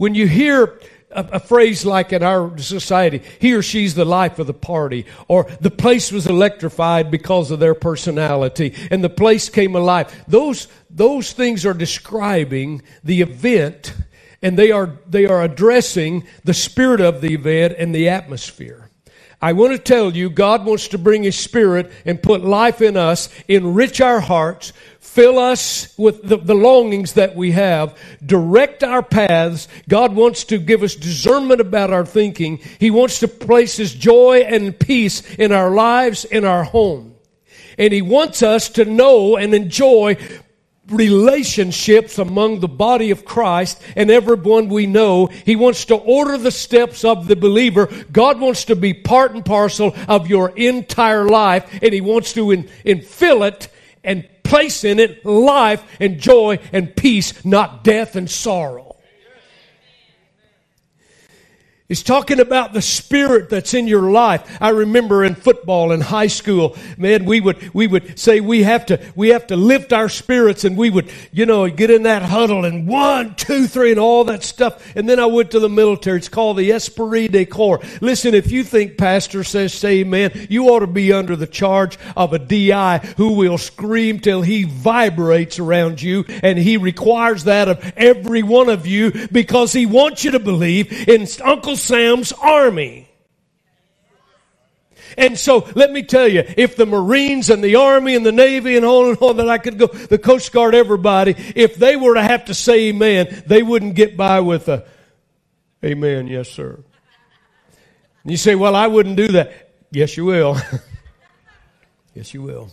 When 0.00 0.14
you 0.14 0.26
hear 0.26 0.80
a, 1.10 1.26
a, 1.32 1.38
phrase 1.38 1.84
like 1.84 2.14
in 2.14 2.22
our 2.22 2.56
society, 2.56 3.20
he 3.38 3.52
or 3.52 3.60
she's 3.60 3.94
the 3.94 4.06
life 4.06 4.38
of 4.38 4.46
the 4.46 4.54
party, 4.54 5.04
or 5.28 5.46
the 5.60 5.70
place 5.70 6.10
was 6.10 6.26
electrified 6.26 7.10
because 7.10 7.50
of 7.50 7.60
their 7.60 7.74
personality, 7.74 8.74
and 8.90 9.04
the 9.04 9.10
place 9.10 9.50
came 9.50 9.76
alive. 9.76 10.24
Those, 10.26 10.68
those 10.88 11.34
things 11.34 11.66
are 11.66 11.74
describing 11.74 12.80
the 13.04 13.20
event, 13.20 13.94
and 14.40 14.58
they 14.58 14.70
are, 14.70 14.98
they 15.06 15.26
are 15.26 15.42
addressing 15.42 16.26
the 16.44 16.54
spirit 16.54 17.02
of 17.02 17.20
the 17.20 17.34
event 17.34 17.74
and 17.76 17.94
the 17.94 18.08
atmosphere. 18.08 18.90
I 19.42 19.52
want 19.52 19.72
to 19.72 19.78
tell 19.78 20.14
you, 20.14 20.30
God 20.30 20.66
wants 20.66 20.88
to 20.88 20.98
bring 20.98 21.22
His 21.22 21.38
Spirit 21.38 21.90
and 22.04 22.22
put 22.22 22.42
life 22.42 22.82
in 22.82 22.96
us, 22.96 23.30
enrich 23.48 24.00
our 24.00 24.20
hearts, 24.20 24.72
fill 25.20 25.38
us 25.38 25.92
with 25.98 26.26
the, 26.26 26.38
the, 26.38 26.54
longings 26.54 27.12
that 27.12 27.36
we 27.36 27.50
have, 27.50 27.94
direct 28.24 28.82
our 28.82 29.02
paths. 29.02 29.68
God 29.86 30.14
wants 30.14 30.44
to 30.44 30.56
give 30.56 30.82
us 30.82 30.94
discernment 30.94 31.60
about 31.60 31.92
our 31.92 32.06
thinking. 32.06 32.56
He 32.78 32.90
wants 32.90 33.20
to 33.20 33.28
place 33.28 33.76
His 33.76 33.92
joy 33.92 34.46
and 34.48 34.80
peace 34.80 35.22
in 35.34 35.52
our 35.52 35.70
lives, 35.72 36.24
in 36.24 36.46
our 36.46 36.64
home. 36.64 37.16
And 37.76 37.92
He 37.92 38.00
wants 38.00 38.42
us 38.42 38.70
to 38.70 38.86
know 38.86 39.36
and 39.36 39.52
enjoy 39.52 40.16
relationships 40.86 42.16
among 42.16 42.60
the 42.60 42.68
body 42.68 43.10
of 43.10 43.26
Christ 43.26 43.82
and 43.96 44.10
everyone 44.10 44.70
we 44.70 44.86
know. 44.86 45.26
He 45.26 45.54
wants 45.54 45.84
to 45.86 45.96
order 45.96 46.38
the 46.38 46.50
steps 46.50 47.04
of 47.04 47.28
the 47.28 47.36
believer. 47.36 47.90
God 48.10 48.40
wants 48.40 48.64
to 48.64 48.74
be 48.74 48.94
part 48.94 49.34
and 49.34 49.44
parcel 49.44 49.94
of 50.08 50.28
your 50.28 50.48
entire 50.56 51.26
life 51.26 51.78
and 51.82 51.92
He 51.92 52.00
wants 52.00 52.32
to 52.32 52.52
in, 52.52 52.70
infill 52.86 53.46
it 53.46 53.68
and 54.02 54.28
place 54.42 54.84
in 54.84 54.98
it 54.98 55.24
life 55.24 55.82
and 56.00 56.18
joy 56.18 56.58
and 56.72 56.94
peace, 56.94 57.44
not 57.44 57.84
death 57.84 58.16
and 58.16 58.30
sorrow. 58.30 58.89
He's 61.90 62.04
talking 62.04 62.38
about 62.38 62.72
the 62.72 62.82
spirit 62.82 63.50
that's 63.50 63.74
in 63.74 63.88
your 63.88 64.12
life. 64.12 64.58
I 64.60 64.68
remember 64.68 65.24
in 65.24 65.34
football 65.34 65.90
in 65.90 66.00
high 66.00 66.28
school, 66.28 66.76
man, 66.96 67.24
we 67.24 67.40
would, 67.40 67.74
we 67.74 67.88
would 67.88 68.16
say 68.16 68.38
we 68.38 68.62
have 68.62 68.86
to, 68.86 69.04
we 69.16 69.30
have 69.30 69.48
to 69.48 69.56
lift 69.56 69.92
our 69.92 70.08
spirits 70.08 70.62
and 70.62 70.76
we 70.76 70.88
would, 70.88 71.10
you 71.32 71.46
know, 71.46 71.68
get 71.68 71.90
in 71.90 72.04
that 72.04 72.22
huddle 72.22 72.64
and 72.64 72.86
one, 72.86 73.34
two, 73.34 73.66
three 73.66 73.90
and 73.90 73.98
all 73.98 74.22
that 74.26 74.44
stuff. 74.44 74.94
And 74.94 75.08
then 75.08 75.18
I 75.18 75.26
went 75.26 75.50
to 75.50 75.58
the 75.58 75.68
military. 75.68 76.18
It's 76.18 76.28
called 76.28 76.58
the 76.58 76.70
Esprit 76.70 77.26
de 77.26 77.44
Corps. 77.44 77.80
Listen, 78.00 78.34
if 78.34 78.52
you 78.52 78.62
think 78.62 78.96
pastor 78.96 79.42
says 79.42 79.74
say 79.74 80.02
amen, 80.02 80.46
you 80.48 80.68
ought 80.68 80.80
to 80.80 80.86
be 80.86 81.12
under 81.12 81.34
the 81.34 81.48
charge 81.48 81.98
of 82.16 82.32
a 82.32 82.38
DI 82.38 82.98
who 83.16 83.32
will 83.32 83.58
scream 83.58 84.20
till 84.20 84.42
he 84.42 84.62
vibrates 84.62 85.58
around 85.58 86.00
you 86.00 86.24
and 86.44 86.56
he 86.56 86.76
requires 86.76 87.42
that 87.44 87.66
of 87.66 87.92
every 87.96 88.44
one 88.44 88.68
of 88.68 88.86
you 88.86 89.10
because 89.32 89.72
he 89.72 89.86
wants 89.86 90.22
you 90.22 90.30
to 90.30 90.38
believe 90.38 91.08
in 91.08 91.26
Uncle 91.44 91.78
Sam's 91.80 92.32
army. 92.32 93.08
And 95.16 95.38
so 95.38 95.68
let 95.74 95.90
me 95.90 96.02
tell 96.02 96.28
you, 96.28 96.44
if 96.56 96.76
the 96.76 96.86
Marines 96.86 97.50
and 97.50 97.62
the 97.64 97.76
Army 97.76 98.14
and 98.14 98.24
the 98.24 98.32
Navy 98.32 98.76
and 98.76 98.86
on 98.86 99.10
and 99.10 99.18
on 99.18 99.36
that 99.38 99.48
I 99.48 99.58
could 99.58 99.78
go, 99.78 99.86
the 99.86 100.18
Coast 100.18 100.52
Guard, 100.52 100.74
everybody, 100.74 101.34
if 101.56 101.76
they 101.76 101.96
were 101.96 102.14
to 102.14 102.22
have 102.22 102.46
to 102.46 102.54
say 102.54 102.88
amen, 102.88 103.42
they 103.46 103.62
wouldn't 103.62 103.94
get 103.94 104.16
by 104.16 104.40
with 104.40 104.68
a 104.68 104.86
amen, 105.84 106.28
yes, 106.28 106.48
sir. 106.48 106.82
And 108.22 108.30
you 108.30 108.36
say, 108.36 108.54
well, 108.54 108.76
I 108.76 108.86
wouldn't 108.86 109.16
do 109.16 109.28
that. 109.28 109.70
Yes, 109.90 110.16
you 110.16 110.24
will. 110.24 110.56
yes, 112.14 112.32
you 112.34 112.42
will. 112.42 112.70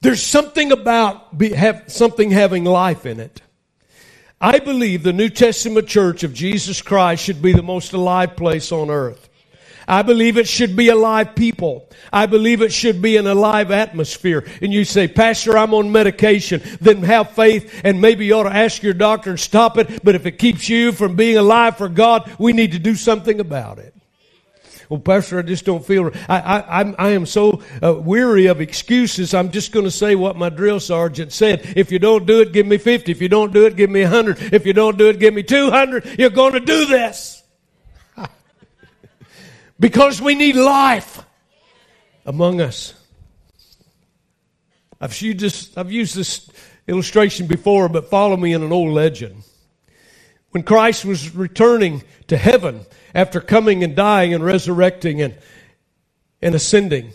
There's 0.00 0.22
something 0.22 0.70
about 0.70 1.36
be, 1.36 1.50
have, 1.50 1.84
something 1.88 2.30
having 2.30 2.64
life 2.64 3.06
in 3.06 3.20
it. 3.20 3.40
I 4.40 4.58
believe 4.58 5.02
the 5.02 5.12
New 5.12 5.28
Testament 5.28 5.88
church 5.88 6.22
of 6.22 6.34
Jesus 6.34 6.82
Christ 6.82 7.24
should 7.24 7.40
be 7.40 7.52
the 7.52 7.62
most 7.62 7.92
alive 7.92 8.36
place 8.36 8.72
on 8.72 8.90
earth. 8.90 9.28
I 9.86 10.02
believe 10.02 10.38
it 10.38 10.48
should 10.48 10.76
be 10.76 10.88
alive 10.88 11.34
people. 11.34 11.88
I 12.12 12.26
believe 12.26 12.62
it 12.62 12.72
should 12.72 13.02
be 13.02 13.16
an 13.16 13.26
alive 13.26 13.70
atmosphere. 13.70 14.44
And 14.62 14.72
you 14.72 14.84
say, 14.84 15.08
Pastor, 15.08 15.58
I'm 15.58 15.74
on 15.74 15.92
medication. 15.92 16.62
Then 16.80 17.02
have 17.02 17.30
faith 17.32 17.82
and 17.84 18.00
maybe 18.00 18.26
you 18.26 18.34
ought 18.34 18.44
to 18.44 18.54
ask 18.54 18.82
your 18.82 18.94
doctor 18.94 19.30
and 19.30 19.40
stop 19.40 19.78
it. 19.78 20.02
But 20.02 20.14
if 20.14 20.26
it 20.26 20.38
keeps 20.38 20.68
you 20.68 20.92
from 20.92 21.16
being 21.16 21.36
alive 21.36 21.76
for 21.76 21.88
God, 21.88 22.30
we 22.38 22.52
need 22.52 22.72
to 22.72 22.78
do 22.78 22.94
something 22.94 23.40
about 23.40 23.78
it. 23.78 23.93
Well, 24.94 25.00
Pastor, 25.00 25.40
I 25.40 25.42
just 25.42 25.64
don't 25.64 25.84
feel. 25.84 26.12
I, 26.28 26.38
I, 26.38 26.80
I'm, 26.80 26.94
I 26.98 27.08
am 27.10 27.26
so 27.26 27.60
uh, 27.82 27.94
weary 27.94 28.46
of 28.46 28.60
excuses. 28.60 29.34
I'm 29.34 29.50
just 29.50 29.72
going 29.72 29.86
to 29.86 29.90
say 29.90 30.14
what 30.14 30.36
my 30.36 30.50
drill 30.50 30.78
sergeant 30.78 31.32
said. 31.32 31.72
If 31.74 31.90
you 31.90 31.98
don't 31.98 32.26
do 32.26 32.42
it, 32.42 32.52
give 32.52 32.64
me 32.64 32.78
50. 32.78 33.10
If 33.10 33.20
you 33.20 33.28
don't 33.28 33.52
do 33.52 33.66
it, 33.66 33.74
give 33.74 33.90
me 33.90 34.02
100. 34.02 34.54
If 34.54 34.64
you 34.64 34.72
don't 34.72 34.96
do 34.96 35.08
it, 35.08 35.18
give 35.18 35.34
me 35.34 35.42
200. 35.42 36.16
You're 36.16 36.30
going 36.30 36.52
to 36.52 36.60
do 36.60 36.86
this. 36.86 37.42
because 39.80 40.22
we 40.22 40.36
need 40.36 40.54
life 40.54 41.24
among 42.24 42.60
us. 42.60 42.94
I've 45.00 45.20
used, 45.20 45.40
this, 45.40 45.76
I've 45.76 45.90
used 45.90 46.14
this 46.14 46.48
illustration 46.86 47.48
before, 47.48 47.88
but 47.88 48.10
follow 48.10 48.36
me 48.36 48.52
in 48.52 48.62
an 48.62 48.70
old 48.70 48.94
legend. 48.94 49.42
When 50.52 50.62
Christ 50.62 51.04
was 51.04 51.34
returning 51.34 52.04
to 52.28 52.36
heaven, 52.36 52.86
after 53.14 53.40
coming 53.40 53.84
and 53.84 53.94
dying 53.94 54.34
and 54.34 54.44
resurrecting 54.44 55.22
and, 55.22 55.38
and 56.42 56.54
ascending. 56.54 57.12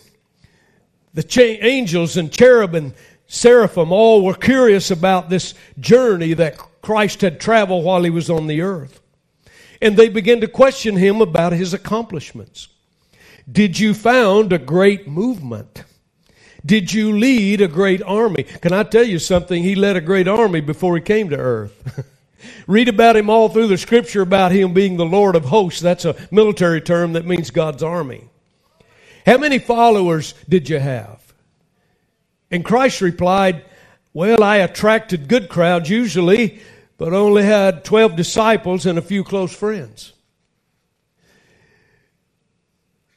The 1.13 1.24
cha- 1.24 1.41
angels 1.41 2.18
and 2.18 2.32
cherub 2.32 2.74
and 2.75 2.94
seraphim 3.27 3.91
all 3.91 4.24
were 4.24 4.34
curious 4.34 4.91
about 4.91 5.29
this 5.29 5.53
journey 5.79 6.34
that 6.34 6.58
Christ 6.82 7.22
had 7.22 7.39
traveled 7.39 7.84
while 7.84 8.03
he 8.03 8.10
was 8.10 8.29
on 8.29 8.48
the 8.48 8.62
earth. 8.62 9.01
And 9.82 9.96
they 9.98 10.10
began 10.10 10.41
to 10.41 10.48
question 10.48 10.96
him 10.96 11.22
about 11.22 11.53
his 11.53 11.74
accomplishments. 11.74 12.70
Did 13.50 13.79
you 13.79 13.94
found 13.94 14.53
a 14.53 14.58
great 14.58 15.08
movement? 15.08 15.84
Did 16.65 16.94
you 16.94 17.18
lead 17.18 17.62
a 17.62 17.68
great 17.68 18.03
army? 18.03 18.44
Can 18.44 18.74
I 18.74 18.84
tell 18.84 19.03
you 19.03 19.18
something? 19.18 19.63
He 19.63 19.75
led 19.75 19.96
a 19.96 20.01
great 20.01 20.27
army 20.27 20.62
before 20.62 20.96
he 20.96 21.01
came 21.01 21.29
to 21.29 21.38
earth. 21.38 22.06
Read 22.67 22.88
about 22.88 23.15
him 23.15 23.29
all 23.29 23.50
through 23.50 23.67
the 23.67 23.77
scripture 23.77 24.22
about 24.22 24.51
him 24.51 24.74
being 24.74 24.98
the 24.98 25.05
Lord 25.05 25.36
of 25.36 25.46
hosts. 25.46 25.81
That's 25.81 26.05
a 26.05 26.15
military 26.31 26.81
term 26.81 27.13
that 27.13 27.25
means 27.25 27.51
God's 27.51 27.84
army. 27.84 28.29
How 29.25 29.38
many 29.38 29.60
followers 29.60 30.34
did 30.48 30.69
you 30.69 30.79
have? 30.79 31.22
And 32.51 32.65
Christ 32.65 33.01
replied, 33.01 33.63
Well, 34.13 34.43
I 34.43 34.58
attracted 34.58 35.27
good 35.27 35.50
crowds 35.50 35.89
usually, 35.89 36.62
but 36.98 37.13
only 37.13 37.43
had 37.43 37.84
12 37.86 38.15
disciples 38.15 38.86
and 38.86 38.98
a 38.98 39.03
few 39.03 39.24
close 39.24 39.55
friends. 39.55 40.13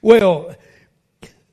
Well, 0.03 0.57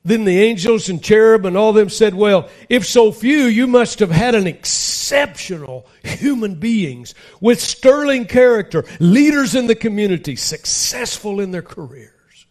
then 0.03 0.23
the 0.23 0.39
angels 0.39 0.87
and 0.87 1.03
cherub 1.03 1.45
and 1.45 1.57
all 1.57 1.73
them 1.73 1.89
said, 1.89 2.13
Well, 2.13 2.49
if 2.69 2.85
so 2.85 3.11
few, 3.11 3.43
you 3.43 3.67
must 3.67 3.99
have 3.99 4.11
had 4.11 4.33
an 4.33 4.47
exceptional 4.47 5.85
human 6.03 6.55
beings 6.55 7.13
with 7.41 7.59
sterling 7.59 8.25
character, 8.25 8.85
leaders 8.99 9.55
in 9.55 9.67
the 9.67 9.75
community, 9.75 10.35
successful 10.35 11.39
in 11.41 11.51
their 11.51 11.61
careers. 11.61 12.45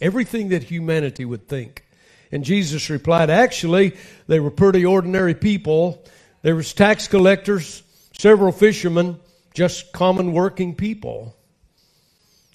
Everything 0.00 0.48
that 0.48 0.64
humanity 0.64 1.24
would 1.24 1.46
think. 1.46 1.84
And 2.32 2.44
Jesus 2.44 2.90
replied, 2.90 3.30
Actually, 3.30 3.96
they 4.26 4.40
were 4.40 4.50
pretty 4.50 4.84
ordinary 4.84 5.34
people. 5.34 6.04
There 6.42 6.56
was 6.56 6.72
tax 6.72 7.06
collectors, 7.06 7.82
several 8.18 8.50
fishermen, 8.50 9.20
just 9.54 9.92
common 9.92 10.32
working 10.32 10.74
people. 10.74 11.36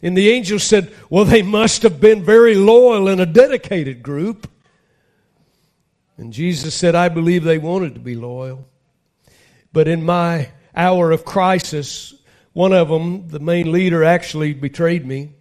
And 0.05 0.15
the 0.15 0.29
angel 0.29 0.59
said, 0.59 0.93
Well, 1.09 1.25
they 1.25 1.41
must 1.41 1.81
have 1.81 2.00
been 2.00 2.24
very 2.24 2.53
loyal 2.53 3.07
and 3.07 3.19
a 3.19 3.25
dedicated 3.25 4.03
group. 4.03 4.47
And 6.15 6.31
Jesus 6.31 6.75
said, 6.75 6.93
I 6.93 7.09
believe 7.09 7.43
they 7.43 7.57
wanted 7.57 7.95
to 7.95 8.00
be 8.00 8.13
loyal. 8.13 8.67
But 9.74 9.88
in 9.88 10.05
my 10.05 10.50
hour 10.75 11.09
of 11.09 11.25
crisis, 11.25 12.13
one 12.53 12.71
of 12.71 12.88
them, 12.88 13.29
the 13.29 13.39
main 13.39 13.71
leader, 13.71 14.03
actually 14.03 14.53
betrayed 14.53 15.07
me. 15.07 15.31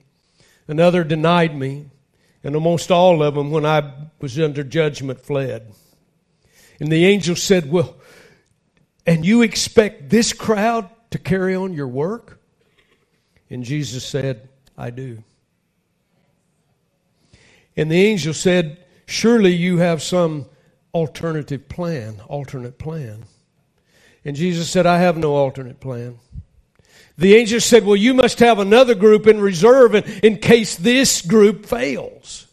Another 0.67 1.05
denied 1.05 1.55
me. 1.55 1.91
And 2.43 2.55
almost 2.55 2.91
all 2.91 3.23
of 3.23 3.35
them, 3.35 3.51
when 3.51 3.67
I 3.67 3.93
was 4.19 4.41
under 4.41 4.65
judgment, 4.65 5.21
fled. 5.21 5.75
And 6.81 6.91
the 6.91 7.05
angel 7.05 7.37
said, 7.37 7.71
Well, 7.71 7.97
and 9.05 9.27
you 9.27 9.43
expect 9.43 10.09
this 10.09 10.33
crowd 10.33 10.89
to 11.11 11.19
carry 11.19 11.55
on 11.55 11.75
your 11.75 11.89
work? 11.89 12.41
And 13.51 13.63
Jesus 13.63 14.07
said, 14.07 14.49
I 14.77 14.91
do. 14.91 15.23
And 17.77 17.91
the 17.91 18.05
angel 18.05 18.35
said, 18.35 18.79
Surely 19.07 19.53
you 19.53 19.79
have 19.79 20.03
some 20.03 20.47
alternative 20.93 21.69
plan, 21.69 22.21
alternate 22.29 22.79
plan. 22.79 23.25
And 24.25 24.37
Jesus 24.37 24.71
said, 24.71 24.87
I 24.87 24.99
have 24.99 25.17
no 25.17 25.35
alternate 25.35 25.81
plan. 25.81 26.19
The 27.19 27.35
angel 27.35 27.61
said, 27.61 27.85
Well, 27.85 27.97
you 27.97 28.15
must 28.15 28.39
have 28.39 28.59
another 28.59 28.95
group 28.95 29.27
in 29.27 29.41
reserve 29.41 29.95
in, 29.95 30.05
in 30.23 30.39
case 30.39 30.77
this 30.77 31.23
group 31.23 31.67
fails. 31.67 32.47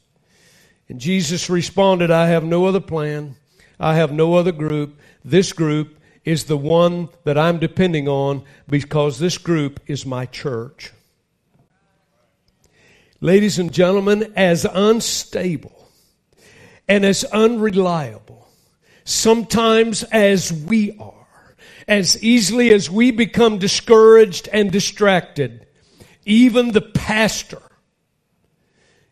And 0.90 1.00
Jesus 1.00 1.50
responded, 1.50 2.12
I 2.12 2.28
have 2.28 2.44
no 2.44 2.66
other 2.66 2.82
plan. 2.82 3.36
I 3.80 3.96
have 3.96 4.12
no 4.12 4.36
other 4.36 4.52
group. 4.52 5.00
This 5.24 5.54
group 5.54 5.98
is 6.26 6.44
the 6.44 6.58
one 6.58 7.10
that 7.24 7.38
I'm 7.38 7.60
depending 7.60 8.08
on 8.08 8.44
because 8.68 9.18
this 9.18 9.38
group 9.38 9.80
is 9.88 10.06
my 10.06 10.26
church. 10.26 10.92
Ladies 13.24 13.60
and 13.60 13.72
gentlemen, 13.72 14.34
as 14.36 14.66
unstable 14.66 15.88
and 16.88 17.06
as 17.06 17.24
unreliable, 17.24 18.50
sometimes 19.04 20.02
as 20.06 20.52
we 20.52 20.98
are, 21.00 21.56
as 21.88 22.22
easily 22.24 22.74
as 22.74 22.90
we 22.90 23.12
become 23.12 23.60
discouraged 23.60 24.50
and 24.52 24.72
distracted, 24.72 25.68
even 26.26 26.72
the 26.72 26.82
pastor 26.82 27.62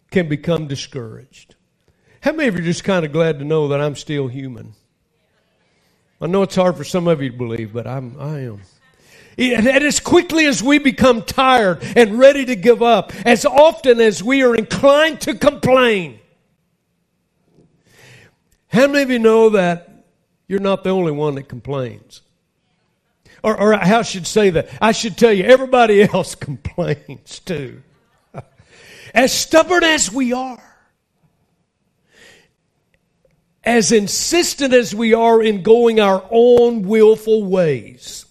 can 0.09 0.27
become 0.27 0.65
discouraged. 0.65 1.53
How 2.21 2.31
many 2.31 2.49
of 2.49 2.55
you 2.55 2.61
are 2.61 2.65
just 2.65 2.83
kind 2.83 3.05
of 3.05 3.11
glad 3.11 3.37
to 3.37 3.45
know 3.45 3.67
that 3.67 3.79
I'm 3.79 3.95
still 3.95 4.27
human? 4.27 4.73
I 6.19 6.25
know 6.25 6.41
it's 6.41 6.55
hard 6.55 6.77
for 6.77 6.83
some 6.83 7.07
of 7.07 7.21
you 7.21 7.29
to 7.29 7.37
believe, 7.37 7.73
but 7.73 7.85
I'm, 7.85 8.19
I 8.19 8.39
am. 8.39 8.61
And 9.39 9.67
as 9.67 10.01
quickly 10.01 10.45
as 10.45 10.61
we 10.61 10.79
become 10.79 11.21
tired 11.21 11.81
and 11.95 12.19
ready 12.19 12.43
to 12.43 12.57
give 12.57 12.83
up, 12.83 13.13
as 13.25 13.45
often 13.45 14.01
as 14.01 14.21
we 14.21 14.43
are 14.43 14.53
inclined 14.53 15.21
to 15.21 15.33
complain, 15.33 16.19
how 18.67 18.87
many 18.87 19.01
of 19.01 19.09
you 19.09 19.19
know 19.19 19.51
that 19.51 20.03
you're 20.49 20.59
not 20.59 20.83
the 20.83 20.89
only 20.89 21.13
one 21.13 21.35
that 21.35 21.47
complains? 21.47 22.21
Or, 23.41 23.57
or 23.57 23.77
how 23.77 24.01
should 24.01 24.27
say 24.27 24.49
that? 24.49 24.67
I 24.81 24.91
should 24.91 25.17
tell 25.17 25.31
you, 25.31 25.45
everybody 25.45 26.01
else 26.13 26.35
complains 26.35 27.39
too. 27.39 27.81
As 29.13 29.31
stubborn 29.31 29.85
as 29.85 30.11
we 30.11 30.33
are, 30.33 30.61
as 33.63 33.91
insistent 33.93 34.73
as 34.73 34.93
we 34.93 35.13
are 35.13 35.41
in 35.41 35.63
going 35.63 35.99
our 35.99 36.23
own 36.29 36.83
willful 36.83 37.43
ways, 37.45 38.25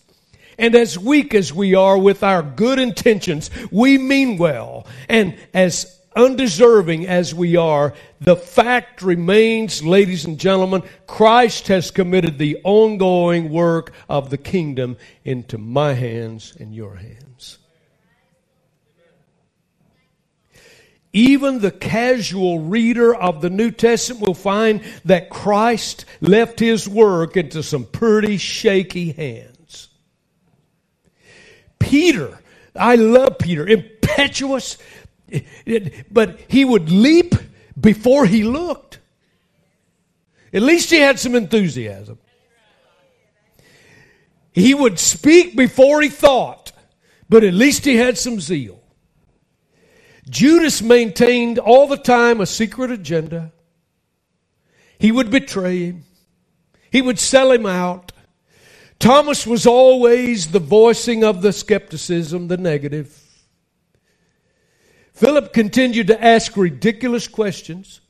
and 0.58 0.74
as 0.74 0.98
weak 0.98 1.34
as 1.34 1.54
we 1.54 1.74
are 1.74 1.96
with 1.96 2.22
our 2.22 2.42
good 2.42 2.78
intentions, 2.78 3.50
we 3.70 3.96
mean 3.96 4.36
well. 4.36 4.86
And 5.08 5.36
as 5.54 5.98
undeserving 6.16 7.06
as 7.06 7.32
we 7.32 7.54
are, 7.56 7.94
the 8.20 8.36
fact 8.36 9.00
remains, 9.02 9.84
ladies 9.84 10.24
and 10.24 10.38
gentlemen, 10.38 10.82
Christ 11.06 11.68
has 11.68 11.92
committed 11.92 12.38
the 12.38 12.58
ongoing 12.64 13.50
work 13.50 13.92
of 14.08 14.30
the 14.30 14.38
kingdom 14.38 14.96
into 15.24 15.58
my 15.58 15.92
hands 15.92 16.56
and 16.58 16.74
your 16.74 16.96
hands. 16.96 17.58
Even 21.12 21.60
the 21.60 21.70
casual 21.70 22.58
reader 22.58 23.14
of 23.14 23.40
the 23.40 23.48
New 23.48 23.70
Testament 23.70 24.26
will 24.26 24.34
find 24.34 24.82
that 25.04 25.30
Christ 25.30 26.04
left 26.20 26.60
his 26.60 26.88
work 26.88 27.36
into 27.36 27.62
some 27.62 27.84
pretty 27.84 28.36
shaky 28.36 29.12
hands. 29.12 29.57
Peter, 31.88 32.38
I 32.76 32.96
love 32.96 33.38
Peter, 33.38 33.66
impetuous, 33.66 34.76
but 36.10 36.38
he 36.48 36.64
would 36.64 36.90
leap 36.90 37.34
before 37.80 38.26
he 38.26 38.44
looked. 38.44 38.98
At 40.52 40.62
least 40.62 40.90
he 40.90 40.98
had 40.98 41.18
some 41.18 41.34
enthusiasm. 41.34 42.18
He 44.52 44.74
would 44.74 44.98
speak 44.98 45.56
before 45.56 46.02
he 46.02 46.10
thought, 46.10 46.72
but 47.28 47.42
at 47.42 47.54
least 47.54 47.84
he 47.84 47.96
had 47.96 48.18
some 48.18 48.38
zeal. 48.38 48.80
Judas 50.28 50.82
maintained 50.82 51.58
all 51.58 51.86
the 51.86 51.96
time 51.96 52.40
a 52.40 52.46
secret 52.46 52.90
agenda. 52.90 53.52
He 54.98 55.10
would 55.10 55.30
betray 55.30 55.86
him. 55.86 56.04
He 56.90 57.00
would 57.00 57.18
sell 57.18 57.50
him 57.50 57.64
out. 57.64 58.12
Thomas 58.98 59.46
was 59.46 59.66
always 59.66 60.48
the 60.48 60.58
voicing 60.58 61.22
of 61.22 61.42
the 61.42 61.52
skepticism, 61.52 62.48
the 62.48 62.56
negative. 62.56 63.24
Philip 65.12 65.52
continued 65.52 66.08
to 66.08 66.24
ask 66.24 66.56
ridiculous 66.56 67.28
questions 67.28 68.00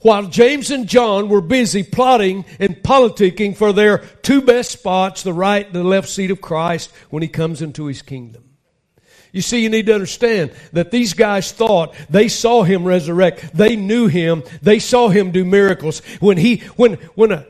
while 0.00 0.26
James 0.26 0.70
and 0.70 0.86
John 0.86 1.28
were 1.28 1.42
busy 1.42 1.82
plotting 1.82 2.44
and 2.58 2.76
politicking 2.76 3.56
for 3.56 3.72
their 3.72 3.98
two 4.22 4.40
best 4.40 4.70
spots, 4.70 5.22
the 5.22 5.32
right 5.32 5.66
and 5.66 5.74
the 5.74 5.84
left 5.84 6.08
seat 6.08 6.30
of 6.30 6.40
Christ, 6.40 6.90
when 7.10 7.22
he 7.22 7.28
comes 7.28 7.60
into 7.60 7.86
his 7.86 8.00
kingdom. 8.00 8.44
You 9.32 9.42
see, 9.42 9.62
you 9.62 9.68
need 9.68 9.86
to 9.86 9.94
understand 9.94 10.52
that 10.72 10.90
these 10.90 11.12
guys 11.12 11.52
thought 11.52 11.94
they 12.08 12.28
saw 12.28 12.62
him 12.62 12.84
resurrect. 12.84 13.54
They 13.54 13.76
knew 13.76 14.08
him. 14.08 14.42
They 14.60 14.80
saw 14.80 15.08
him 15.08 15.30
do 15.30 15.44
miracles. 15.44 16.00
When 16.18 16.36
he, 16.36 16.58
when, 16.76 16.94
when 17.14 17.32
a, 17.32 17.46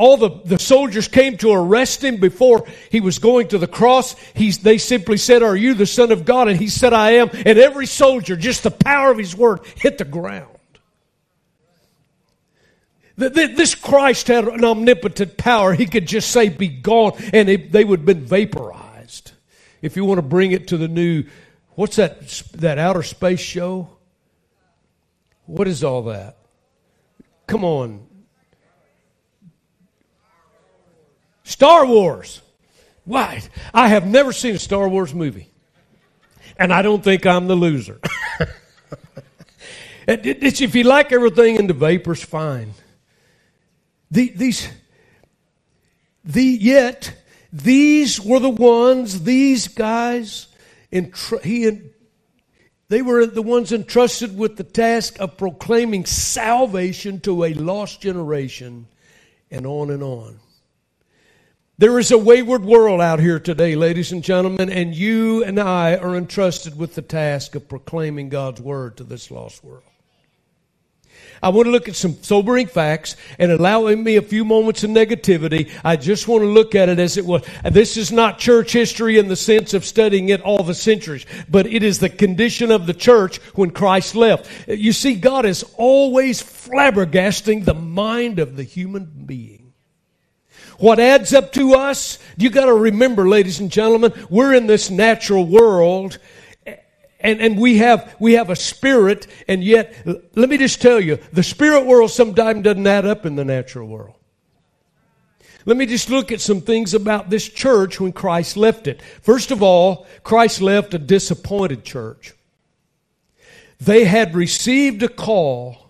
all 0.00 0.16
the, 0.16 0.30
the 0.46 0.58
soldiers 0.58 1.08
came 1.08 1.36
to 1.36 1.52
arrest 1.52 2.02
him 2.02 2.16
before 2.16 2.66
he 2.90 3.00
was 3.00 3.18
going 3.18 3.48
to 3.48 3.58
the 3.58 3.66
cross, 3.66 4.16
he's, 4.34 4.58
they 4.58 4.78
simply 4.78 5.18
said, 5.18 5.42
Are 5.42 5.54
you 5.54 5.74
the 5.74 5.84
Son 5.84 6.10
of 6.10 6.24
God? 6.24 6.48
And 6.48 6.58
he 6.58 6.68
said, 6.68 6.94
I 6.94 7.12
am. 7.12 7.28
And 7.32 7.58
every 7.58 7.84
soldier, 7.84 8.34
just 8.34 8.62
the 8.62 8.70
power 8.70 9.10
of 9.10 9.18
his 9.18 9.36
word, 9.36 9.60
hit 9.76 9.98
the 9.98 10.06
ground. 10.06 10.48
This 13.16 13.74
Christ 13.74 14.28
had 14.28 14.48
an 14.48 14.64
omnipotent 14.64 15.36
power. 15.36 15.74
He 15.74 15.84
could 15.84 16.06
just 16.06 16.30
say, 16.30 16.48
Be 16.48 16.68
gone, 16.68 17.12
and 17.34 17.48
they 17.48 17.84
would 17.84 18.00
have 18.00 18.06
been 18.06 18.24
vaporized 18.24 19.32
if 19.82 19.96
you 19.96 20.06
want 20.06 20.16
to 20.18 20.22
bring 20.22 20.52
it 20.52 20.68
to 20.68 20.78
the 20.78 20.88
new, 20.88 21.24
what's 21.70 21.96
that, 21.96 22.26
that 22.54 22.78
outer 22.78 23.02
space 23.02 23.40
show? 23.40 23.90
What 25.44 25.68
is 25.68 25.84
all 25.84 26.04
that? 26.04 26.38
Come 27.46 27.64
on. 27.64 28.06
Star 31.50 31.84
Wars. 31.84 32.40
Why? 33.04 33.42
I 33.74 33.88
have 33.88 34.06
never 34.06 34.32
seen 34.32 34.54
a 34.54 34.58
Star 34.58 34.88
Wars 34.88 35.12
movie. 35.12 35.48
And 36.56 36.72
I 36.72 36.82
don't 36.82 37.02
think 37.02 37.26
I'm 37.26 37.48
the 37.48 37.56
loser. 37.56 38.00
if 40.06 40.74
you 40.76 40.84
like 40.84 41.10
everything 41.10 41.56
in 41.56 41.66
the 41.66 41.74
vapors, 41.74 42.22
fine. 42.22 42.72
The, 44.12 44.30
these, 44.30 44.68
the, 46.24 46.44
yet, 46.44 47.14
these 47.52 48.20
were 48.20 48.38
the 48.38 48.48
ones, 48.48 49.24
these 49.24 49.66
guys, 49.66 50.46
entr- 50.92 51.42
he, 51.42 51.80
they 52.88 53.02
were 53.02 53.26
the 53.26 53.42
ones 53.42 53.72
entrusted 53.72 54.38
with 54.38 54.56
the 54.56 54.64
task 54.64 55.18
of 55.18 55.36
proclaiming 55.36 56.04
salvation 56.06 57.18
to 57.20 57.42
a 57.42 57.54
lost 57.54 58.00
generation, 58.00 58.86
and 59.50 59.66
on 59.66 59.90
and 59.90 60.04
on. 60.04 60.38
There 61.80 61.98
is 61.98 62.10
a 62.10 62.18
wayward 62.18 62.62
world 62.62 63.00
out 63.00 63.20
here 63.20 63.40
today, 63.40 63.74
ladies 63.74 64.12
and 64.12 64.22
gentlemen, 64.22 64.68
and 64.68 64.94
you 64.94 65.42
and 65.42 65.58
I 65.58 65.96
are 65.96 66.14
entrusted 66.14 66.78
with 66.78 66.94
the 66.94 67.00
task 67.00 67.54
of 67.54 67.70
proclaiming 67.70 68.28
God's 68.28 68.60
word 68.60 68.98
to 68.98 69.02
this 69.02 69.30
lost 69.30 69.64
world. 69.64 69.84
I 71.42 71.48
want 71.48 71.64
to 71.64 71.70
look 71.70 71.88
at 71.88 71.96
some 71.96 72.22
sobering 72.22 72.66
facts 72.66 73.16
and 73.38 73.50
allowing 73.50 74.04
me 74.04 74.16
a 74.16 74.20
few 74.20 74.44
moments 74.44 74.84
of 74.84 74.90
negativity. 74.90 75.70
I 75.82 75.96
just 75.96 76.28
want 76.28 76.42
to 76.42 76.48
look 76.48 76.74
at 76.74 76.90
it 76.90 76.98
as 76.98 77.16
it 77.16 77.24
was. 77.24 77.48
This 77.64 77.96
is 77.96 78.12
not 78.12 78.38
church 78.38 78.74
history 78.74 79.16
in 79.16 79.28
the 79.28 79.34
sense 79.34 79.72
of 79.72 79.86
studying 79.86 80.28
it 80.28 80.42
all 80.42 80.62
the 80.62 80.74
centuries, 80.74 81.24
but 81.48 81.66
it 81.66 81.82
is 81.82 81.98
the 81.98 82.10
condition 82.10 82.70
of 82.70 82.84
the 82.84 82.92
church 82.92 83.38
when 83.54 83.70
Christ 83.70 84.14
left. 84.14 84.68
You 84.68 84.92
see, 84.92 85.14
God 85.14 85.46
is 85.46 85.64
always 85.78 86.42
flabbergasting 86.42 87.64
the 87.64 87.72
mind 87.72 88.38
of 88.38 88.56
the 88.56 88.64
human 88.64 89.06
being. 89.24 89.59
What 90.80 90.98
adds 90.98 91.32
up 91.32 91.52
to 91.52 91.74
us, 91.74 92.18
you 92.36 92.50
got 92.50 92.66
to 92.66 92.74
remember, 92.74 93.28
ladies 93.28 93.60
and 93.60 93.70
gentlemen, 93.70 94.12
we're 94.28 94.54
in 94.54 94.66
this 94.66 94.90
natural 94.90 95.46
world 95.46 96.18
and, 97.20 97.40
and 97.40 97.58
we 97.58 97.78
have 97.78 98.16
we 98.18 98.34
have 98.34 98.50
a 98.50 98.56
spirit, 98.56 99.26
and 99.46 99.62
yet 99.62 99.94
let 100.34 100.48
me 100.48 100.56
just 100.56 100.80
tell 100.80 100.98
you, 100.98 101.18
the 101.32 101.42
spirit 101.42 101.84
world 101.84 102.10
sometimes 102.10 102.64
doesn't 102.64 102.86
add 102.86 103.06
up 103.06 103.26
in 103.26 103.36
the 103.36 103.44
natural 103.44 103.86
world. 103.86 104.14
Let 105.66 105.76
me 105.76 105.84
just 105.84 106.08
look 106.08 106.32
at 106.32 106.40
some 106.40 106.62
things 106.62 106.94
about 106.94 107.28
this 107.28 107.46
church 107.46 108.00
when 108.00 108.12
Christ 108.12 108.56
left 108.56 108.86
it. 108.86 109.02
First 109.20 109.50
of 109.50 109.62
all, 109.62 110.06
Christ 110.22 110.62
left 110.62 110.94
a 110.94 110.98
disappointed 110.98 111.84
church. 111.84 112.32
They 113.78 114.04
had 114.04 114.34
received 114.34 115.02
a 115.02 115.08
call, 115.08 115.89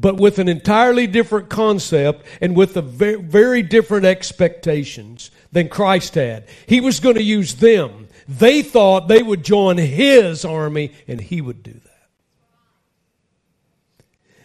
but 0.00 0.18
with 0.18 0.38
an 0.38 0.48
entirely 0.48 1.06
different 1.06 1.50
concept 1.50 2.24
and 2.40 2.56
with 2.56 2.76
a 2.76 2.82
very, 2.82 3.16
very 3.16 3.62
different 3.62 4.06
expectations 4.06 5.30
than 5.52 5.68
Christ 5.68 6.14
had. 6.14 6.46
He 6.66 6.80
was 6.80 7.00
going 7.00 7.16
to 7.16 7.22
use 7.22 7.56
them. 7.56 8.08
They 8.26 8.62
thought 8.62 9.08
they 9.08 9.22
would 9.22 9.44
join 9.44 9.76
his 9.76 10.44
army 10.44 10.92
and 11.06 11.20
he 11.20 11.40
would 11.40 11.62
do 11.62 11.72
that. 11.72 11.90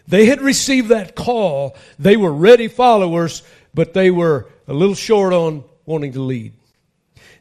They 0.08 0.26
had 0.26 0.42
received 0.42 0.90
that 0.90 1.16
call. 1.16 1.76
They 1.98 2.18
were 2.18 2.34
ready 2.34 2.68
followers, 2.68 3.42
but 3.74 3.94
they 3.94 4.12
were 4.12 4.50
a 4.68 4.74
little 4.74 4.96
short 4.96 5.34
on 5.34 5.64
wanting 5.86 6.14
to 6.14 6.22
lead. 6.22 6.54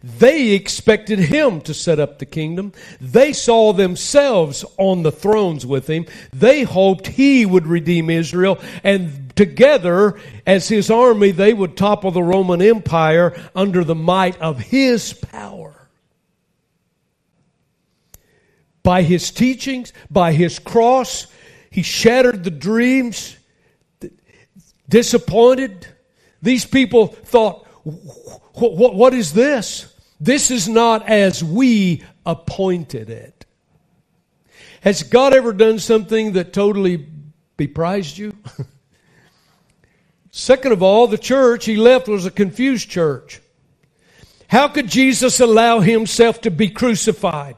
They 0.07 0.51
expected 0.51 1.19
him 1.19 1.62
to 1.62 1.73
set 1.73 1.99
up 1.99 2.19
the 2.19 2.27
kingdom. 2.27 2.73
They 3.01 3.33
saw 3.33 3.73
themselves 3.73 4.62
on 4.77 5.03
the 5.03 5.11
thrones 5.11 5.64
with 5.64 5.88
him. 5.88 6.05
They 6.31 6.62
hoped 6.62 7.07
he 7.07 7.47
would 7.47 7.67
redeem 7.67 8.11
Israel 8.11 8.61
and 8.83 9.35
together 9.35 10.21
as 10.47 10.69
his 10.69 10.90
army 10.90 11.31
they 11.31 11.55
would 11.55 11.75
topple 11.75 12.11
the 12.11 12.23
Roman 12.23 12.61
Empire 12.61 13.35
under 13.55 13.83
the 13.83 13.95
might 13.95 14.38
of 14.43 14.61
his 14.61 15.14
power. 15.14 15.88
By 18.83 19.05
his 19.05 19.31
teachings, 19.31 19.95
by 20.11 20.33
his 20.33 20.59
cross, 20.59 21.29
he 21.71 21.81
shattered 21.81 22.45
the 22.45 22.51
dreams, 22.51 23.38
disappointed. 24.87 25.87
These 26.43 26.67
people 26.67 27.07
thought, 27.07 27.67
what 28.53 29.14
is 29.14 29.33
this? 29.33 29.93
This 30.20 30.50
is 30.50 30.68
not 30.68 31.09
as 31.09 31.42
we 31.42 32.03
appointed 32.24 33.11
it. 33.11 33.46
Has 34.81 35.03
God 35.03 35.35
ever 35.35 35.53
done 35.53 35.79
something 35.79 36.33
that 36.33 36.53
totally 36.53 37.07
beprised 37.57 38.18
you? 38.18 38.37
Second 40.31 40.72
of 40.72 40.83
all, 40.83 41.07
the 41.07 41.18
church 41.18 41.64
he 41.64 41.77
left 41.77 42.09
was 42.09 42.27
a 42.27 42.31
confused 42.31 42.90
church. 42.90 43.40
How 44.48 44.68
could 44.68 44.88
Jesus 44.88 45.40
allow 45.40 45.81
himself 45.81 46.40
to 46.42 46.50
be 46.50 46.68
crucified? 46.68 47.57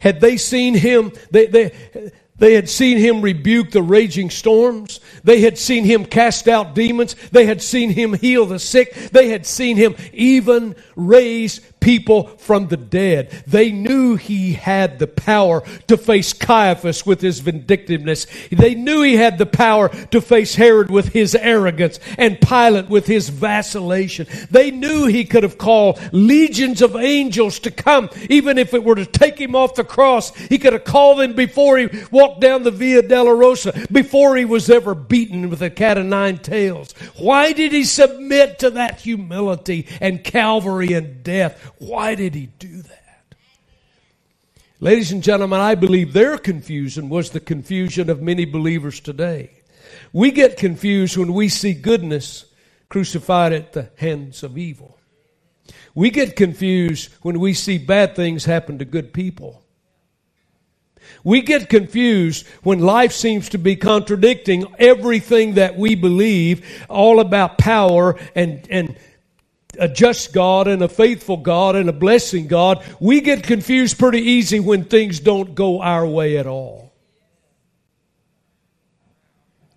Had 0.00 0.20
they 0.20 0.36
seen 0.36 0.74
him, 0.74 1.12
they, 1.30 1.46
they, 1.46 2.12
they 2.40 2.54
had 2.54 2.68
seen 2.68 2.98
him 2.98 3.20
rebuke 3.20 3.70
the 3.70 3.82
raging 3.82 4.30
storms. 4.30 4.98
They 5.22 5.42
had 5.42 5.58
seen 5.58 5.84
him 5.84 6.06
cast 6.06 6.48
out 6.48 6.74
demons. 6.74 7.14
They 7.30 7.44
had 7.46 7.60
seen 7.62 7.90
him 7.90 8.14
heal 8.14 8.46
the 8.46 8.58
sick. 8.58 8.94
They 9.12 9.28
had 9.28 9.46
seen 9.46 9.76
him 9.76 9.94
even 10.12 10.74
raise 10.96 11.60
people 11.80 12.28
from 12.38 12.68
the 12.68 12.76
dead. 12.76 13.30
They 13.46 13.72
knew 13.72 14.16
he 14.16 14.52
had 14.52 14.98
the 14.98 15.06
power 15.06 15.62
to 15.88 15.96
face 15.96 16.32
Caiaphas 16.32 17.04
with 17.04 17.20
his 17.20 17.40
vindictiveness. 17.40 18.26
They 18.50 18.74
knew 18.74 19.02
he 19.02 19.16
had 19.16 19.38
the 19.38 19.46
power 19.46 19.88
to 19.88 20.20
face 20.20 20.54
Herod 20.54 20.90
with 20.90 21.08
his 21.08 21.34
arrogance 21.34 21.98
and 22.18 22.40
Pilate 22.40 22.88
with 22.88 23.06
his 23.06 23.28
vacillation. 23.28 24.26
They 24.50 24.70
knew 24.70 25.06
he 25.06 25.24
could 25.24 25.42
have 25.42 25.58
called 25.58 26.00
legions 26.12 26.82
of 26.82 26.96
angels 26.96 27.58
to 27.60 27.70
come, 27.70 28.10
even 28.28 28.58
if 28.58 28.74
it 28.74 28.84
were 28.84 28.94
to 28.94 29.06
take 29.06 29.38
him 29.38 29.56
off 29.56 29.74
the 29.74 29.84
cross. 29.84 30.34
He 30.36 30.58
could 30.58 30.72
have 30.72 30.84
called 30.84 31.18
them 31.18 31.34
before 31.34 31.78
he 31.78 31.88
walked 32.10 32.40
down 32.40 32.62
the 32.62 32.70
Via 32.70 33.02
Dolorosa, 33.02 33.90
before 33.92 34.36
he 34.36 34.44
was 34.44 34.70
ever 34.70 34.94
beaten 34.94 35.50
with 35.50 35.62
a 35.62 35.70
cat 35.70 35.98
of 35.98 36.06
nine 36.06 36.38
tails. 36.38 36.92
Why 37.16 37.52
did 37.52 37.72
he 37.72 37.84
submit 37.84 38.58
to 38.60 38.70
that 38.70 39.00
humility 39.00 39.86
and 40.00 40.22
Calvary 40.22 40.92
and 40.92 41.22
death? 41.22 41.69
Why 41.80 42.14
did 42.14 42.34
he 42.34 42.46
do 42.58 42.82
that? 42.82 43.34
Ladies 44.80 45.12
and 45.12 45.22
gentlemen, 45.22 45.60
I 45.60 45.74
believe 45.74 46.12
their 46.12 46.36
confusion 46.36 47.08
was 47.08 47.30
the 47.30 47.40
confusion 47.40 48.10
of 48.10 48.20
many 48.20 48.44
believers 48.44 49.00
today. 49.00 49.50
We 50.12 50.30
get 50.30 50.58
confused 50.58 51.16
when 51.16 51.32
we 51.32 51.48
see 51.48 51.72
goodness 51.72 52.44
crucified 52.90 53.54
at 53.54 53.72
the 53.72 53.88
hands 53.96 54.42
of 54.42 54.58
evil. 54.58 54.98
We 55.94 56.10
get 56.10 56.36
confused 56.36 57.10
when 57.22 57.40
we 57.40 57.54
see 57.54 57.78
bad 57.78 58.14
things 58.14 58.44
happen 58.44 58.78
to 58.78 58.84
good 58.84 59.14
people. 59.14 59.62
We 61.24 61.40
get 61.40 61.70
confused 61.70 62.46
when 62.62 62.80
life 62.80 63.12
seems 63.12 63.48
to 63.50 63.58
be 63.58 63.74
contradicting 63.74 64.66
everything 64.78 65.54
that 65.54 65.78
we 65.78 65.94
believe, 65.94 66.84
all 66.90 67.20
about 67.20 67.56
power 67.56 68.18
and, 68.34 68.66
and 68.70 68.96
a 69.78 69.88
just 69.88 70.32
God 70.32 70.68
and 70.68 70.82
a 70.82 70.88
faithful 70.88 71.36
God 71.36 71.76
and 71.76 71.88
a 71.88 71.92
blessing 71.92 72.46
God, 72.46 72.84
we 72.98 73.20
get 73.20 73.42
confused 73.42 73.98
pretty 73.98 74.20
easy 74.20 74.60
when 74.60 74.84
things 74.84 75.20
don't 75.20 75.54
go 75.54 75.80
our 75.80 76.06
way 76.06 76.36
at 76.36 76.46
all. 76.46 76.92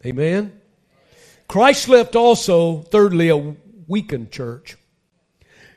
Amen. 0.05 0.59
Christ 1.47 1.87
left 1.87 2.15
also, 2.15 2.81
thirdly, 2.81 3.29
a 3.29 3.55
weakened 3.87 4.31
church. 4.31 4.75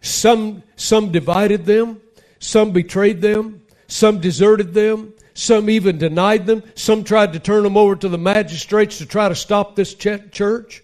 Some, 0.00 0.62
some 0.76 1.12
divided 1.12 1.64
them, 1.64 2.00
some 2.38 2.72
betrayed 2.72 3.20
them, 3.20 3.62
some 3.88 4.20
deserted 4.20 4.74
them, 4.74 5.12
some 5.34 5.68
even 5.68 5.98
denied 5.98 6.46
them, 6.46 6.62
some 6.74 7.04
tried 7.04 7.34
to 7.34 7.38
turn 7.38 7.62
them 7.62 7.76
over 7.76 7.94
to 7.94 8.08
the 8.08 8.18
magistrates 8.18 8.98
to 8.98 9.06
try 9.06 9.28
to 9.28 9.34
stop 9.34 9.76
this 9.76 9.94
church. 9.94 10.82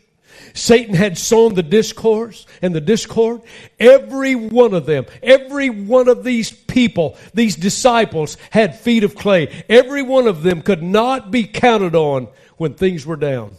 Satan 0.55 0.95
had 0.95 1.19
sown 1.19 1.55
the 1.55 1.63
discourse 1.63 2.47
and 2.61 2.75
the 2.75 2.81
discord. 2.81 3.43
Every 3.79 4.35
one 4.35 4.75
of 4.75 4.87
them, 4.87 5.07
every 5.23 5.71
one 5.71 6.09
of 6.09 6.25
these 6.25 6.51
people, 6.51 7.17
these 7.35 7.57
disciples 7.57 8.37
had 8.51 8.79
feet 8.79 9.05
of 9.05 9.15
clay. 9.15 9.65
Every 9.69 10.03
one 10.03 10.27
of 10.27 10.43
them 10.43 10.63
could 10.63 10.83
not 10.83 11.31
be 11.31 11.45
counted 11.45 11.95
on 11.95 12.29
when 12.57 12.75
things 12.75 13.07
were 13.07 13.17
down. 13.17 13.53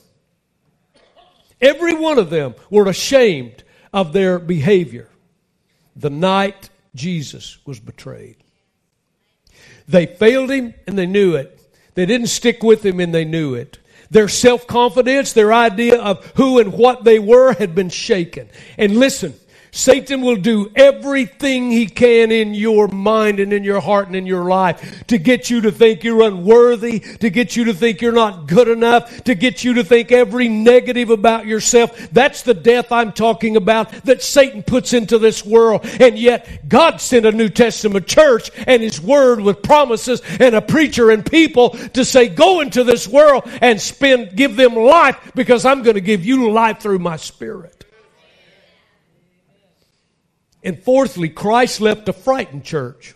Every 1.62 1.94
one 1.94 2.20
of 2.20 2.30
them 2.30 2.56
were 2.70 2.88
ashamed 2.88 3.64
of 3.94 4.14
their 4.14 4.40
behavior 4.40 5.10
the 5.96 6.10
night 6.10 6.70
Jesus 6.96 7.58
was 7.66 7.80
betrayed. 7.80 8.38
They 9.88 10.06
failed 10.06 10.50
him 10.50 10.74
and 10.88 10.98
they 10.98 11.06
knew 11.06 11.36
it. 11.36 11.60
They 11.96 12.06
didn't 12.06 12.28
stick 12.28 12.64
with 12.64 12.86
him 12.86 13.00
and 13.00 13.14
they 13.14 13.26
knew 13.26 13.54
it. 13.54 13.78
Their 14.14 14.28
self 14.28 14.68
confidence, 14.68 15.34
their 15.34 15.52
idea 15.52 16.00
of 16.00 16.24
who 16.36 16.60
and 16.60 16.72
what 16.72 17.04
they 17.04 17.18
were 17.18 17.54
had 17.54 17.74
been 17.74 17.90
shaken. 17.90 18.48
And 18.78 18.98
listen, 18.98 19.34
Satan 19.74 20.22
will 20.22 20.36
do 20.36 20.72
everything 20.76 21.72
he 21.72 21.88
can 21.88 22.32
in 22.32 22.54
your 22.54 22.88
mind 22.88 23.40
and 23.40 23.52
in 23.52 23.64
your 23.64 23.82
heart 23.82 24.06
and 24.06 24.16
in 24.16 24.28
your 24.28 24.46
life 24.46 25.08
to 25.08 25.18
get 25.18 25.50
you 25.50 25.62
to 25.62 25.72
think 25.72 26.04
you're 26.04 26.22
unworthy, 26.22 27.00
to 27.00 27.32
get 27.32 27.56
you 27.56 27.66
to 27.66 27.74
think 27.74 28.00
you're 28.00 28.12
not 28.12 28.48
good 28.48 28.68
enough, 28.68 29.24
to 29.24 29.34
get 29.34 29.64
you 29.64 29.74
to 29.74 29.84
think 29.84 30.12
every 30.12 30.48
negative 30.48 31.10
about 31.10 31.48
yourself. 31.48 32.10
That's 32.12 32.44
the 32.44 32.54
death 32.54 32.92
I'm 32.92 33.12
talking 33.12 33.58
about 33.58 33.92
that 34.06 34.22
Satan 34.22 34.62
puts 34.62 34.94
into 34.94 35.18
this 35.18 35.44
world. 35.44 35.84
And 36.00 36.20
yet 36.20 36.70
God 36.70 37.02
sent 37.02 37.26
a 37.26 37.32
New 37.32 37.50
Testament 37.50 38.06
church 38.06 38.52
and 38.68 38.84
his 38.84 39.02
word 39.02 39.40
with 39.40 39.64
promises 39.64 40.22
and 40.40 40.54
a 40.54 40.62
preacher 40.62 41.10
and 41.10 41.26
people 41.26 41.72
to 41.72 42.06
say, 42.06 42.30
go 42.30 42.62
into 42.62 42.84
this 42.84 43.08
world 43.08 43.50
and 43.60 43.82
spend, 43.82 44.36
give 44.36 44.56
them 44.56 44.76
life 44.76 45.32
because 45.34 45.66
I'm 45.66 45.82
going 45.82 45.96
to 45.96 46.02
give 46.02 46.24
you 46.24 46.52
life 46.52 46.80
through 46.80 47.00
my 47.00 47.16
spirit. 47.16 47.83
And 50.64 50.82
fourthly, 50.82 51.30
Christ 51.30 51.82
left 51.82 52.08
a 52.10 52.14
frightened 52.14 52.64
church. 52.64 53.16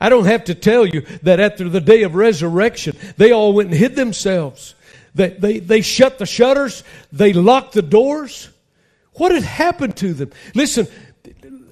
I 0.00 0.08
don't 0.08 0.24
have 0.24 0.44
to 0.44 0.54
tell 0.54 0.86
you 0.86 1.02
that 1.22 1.40
after 1.40 1.68
the 1.68 1.80
day 1.80 2.02
of 2.02 2.14
resurrection, 2.14 2.96
they 3.16 3.32
all 3.32 3.52
went 3.52 3.70
and 3.70 3.78
hid 3.78 3.96
themselves. 3.96 4.74
They, 5.14 5.28
they, 5.30 5.58
they 5.60 5.80
shut 5.82 6.18
the 6.18 6.26
shutters. 6.26 6.82
They 7.12 7.32
locked 7.32 7.72
the 7.72 7.82
doors. 7.82 8.50
What 9.12 9.32
had 9.32 9.44
happened 9.44 9.96
to 9.98 10.12
them? 10.12 10.32
Listen, 10.54 10.88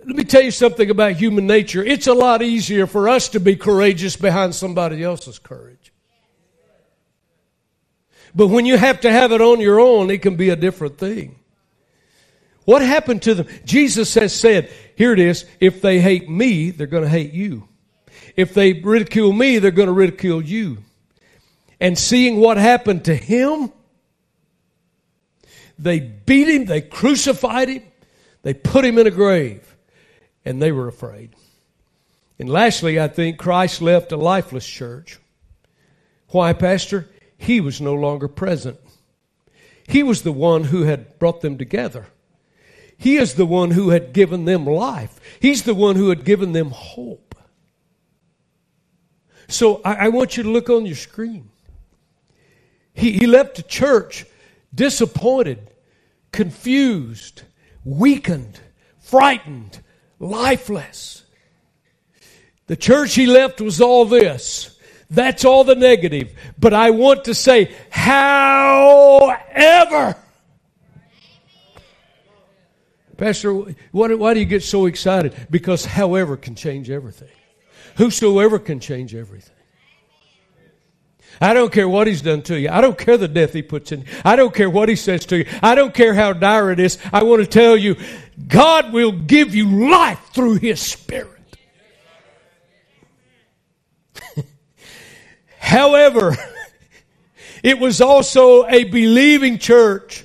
let 0.05 0.17
me 0.17 0.25
tell 0.25 0.43
you 0.43 0.51
something 0.51 0.91
about 0.91 1.13
human 1.13 1.47
nature. 1.47 1.83
It's 1.85 2.07
a 2.07 2.15
lot 2.15 2.43
easier 2.43 2.87
for 2.87 3.09
us 3.09 3.29
to 3.31 3.41
be 3.41 3.57
courageous 3.57 4.17
behind 4.17 4.55
somebody 4.55 5.03
else's 5.03 5.39
courage. 5.39 5.93
But 8.35 8.49
when 8.49 8.65
you 8.65 8.77
have 8.79 9.01
to 9.01 9.13
have 9.13 9.33
it 9.33 9.41
on 9.41 9.61
your 9.61 9.79
own, 9.79 10.11
it 10.11 10.23
can 10.23 10.37
be 10.37 10.49
a 10.51 10.57
different 10.57 10.99
thing. 10.99 11.37
What 12.65 12.83
happened 12.83 13.23
to 13.23 13.35
them? 13.35 13.47
Jesus 13.65 14.15
has 14.15 14.35
said, 14.35 14.71
here 14.97 15.13
it 15.13 15.19
is, 15.19 15.45
if 15.61 15.83
they 15.83 16.01
hate 16.01 16.29
me, 16.29 16.71
they're 16.71 16.87
going 16.87 17.03
to 17.03 17.09
hate 17.09 17.33
you. 17.33 17.69
If 18.37 18.55
they 18.55 18.73
ridicule 18.73 19.33
me, 19.33 19.59
they're 19.59 19.71
going 19.71 19.89
to 19.89 19.93
ridicule 19.93 20.43
you. 20.43 20.79
And 21.81 21.99
seeing 21.99 22.37
what 22.37 22.57
happened 22.57 23.07
to 23.07 23.15
him, 23.15 23.73
they 25.79 25.99
beat 25.99 26.49
him, 26.49 26.67
they 26.67 26.81
crucified 26.81 27.69
him, 27.69 27.83
they 28.43 28.55
put 28.55 28.85
him 28.85 28.99
in 28.99 29.07
a 29.07 29.11
grave, 29.11 29.77
and 30.45 30.63
they 30.63 30.71
were 30.71 30.87
afraid. 30.87 31.35
And 32.39 32.49
lastly, 32.49 33.01
I 33.01 33.09
think 33.09 33.39
Christ 33.39 33.83
left 33.83 34.13
a 34.13 34.17
lifeless 34.17 34.67
church. 34.67 35.19
Why, 36.29 36.53
Pastor? 36.53 37.09
He 37.37 37.61
was 37.61 37.81
no 37.81 37.95
longer 37.95 38.29
present. 38.29 38.79
He 39.89 40.03
was 40.03 40.23
the 40.23 40.33
one 40.33 40.65
who 40.65 40.85
had 40.85 41.19
brought 41.19 41.41
them 41.41 41.59
together. 41.59 42.07
He 43.03 43.17
is 43.17 43.35
the 43.35 43.45
one 43.45 43.73
who 43.73 43.91
had 43.91 44.13
given 44.13 44.45
them 44.45 44.65
life. 44.65 45.19
He's 45.41 45.65
the 45.65 45.75
one 45.75 45.97
who 45.97 46.11
had 46.11 46.25
given 46.25 46.53
them 46.53 46.71
hope. 46.71 47.35
So 49.49 49.81
I, 49.85 50.07
I 50.07 50.09
want 50.09 50.37
you 50.37 50.45
to 50.45 50.49
look 50.49 50.71
on 50.71 50.87
your 50.87 50.95
screen. 50.95 51.51
He, 52.95 53.11
he 53.11 53.27
left 53.27 53.57
the 53.57 53.65
church 53.65 54.25
disappointed, 54.73 55.69
confused, 56.31 57.43
weakened, 57.85 58.61
frightened, 59.01 59.81
lifeless. 60.21 61.25
The 62.69 62.77
church 62.77 63.17
he 63.17 63.27
left 63.27 63.61
was 63.61 63.81
all 63.81 64.05
this. 64.05 64.79
That's 65.11 65.45
all 65.45 65.65
the 65.65 65.75
negative. 65.75 66.33
But 66.57 66.73
I 66.73 66.91
want 66.91 67.25
to 67.25 67.35
say, 67.35 67.75
however, 67.91 69.33
Pastor, 73.17 73.53
why, 73.53 74.15
why 74.15 74.35
do 74.35 74.41
you 74.41 74.47
get 74.47 74.63
so 74.63 74.87
excited? 74.87 75.35
Because 75.51 75.85
however 75.85 76.37
can 76.37 76.55
change 76.55 76.91
everything. 76.91 77.29
Whosoever 77.97 78.59
can 78.59 78.81
change 78.81 79.15
everything. 79.15 79.55
I 81.41 81.55
don't 81.55 81.73
care 81.73 81.89
what 81.89 82.07
he's 82.07 82.23
done 82.23 82.43
to 82.43 82.59
you. 82.59 82.69
I 82.71 82.81
don't 82.81 82.97
care 82.97 83.17
the 83.17 83.29
death 83.29 83.53
he 83.53 83.63
puts 83.63 83.91
in. 83.93 84.05
I 84.25 84.37
don't 84.37 84.55
care 84.55 84.71
what 84.71 84.89
he 84.89 84.97
says 84.97 85.27
to 85.27 85.39
you. 85.39 85.47
I 85.63 85.75
don't 85.75 85.95
care 85.95 86.15
how 86.15 86.33
dire 86.33 86.71
it 86.71 86.79
is. 86.81 86.99
I 87.13 87.23
want 87.25 87.43
to 87.43 87.47
tell 87.47 87.77
you, 87.77 87.97
God 88.47 88.93
will 88.93 89.13
give 89.13 89.55
you 89.55 89.89
life 89.89 90.21
through 90.33 90.57
his 90.57 90.81
spirit. 90.81 91.29
However, 95.59 96.37
it 97.63 97.79
was 97.79 98.01
also 98.01 98.67
a 98.67 98.85
believing 98.85 99.59
church. 99.59 100.25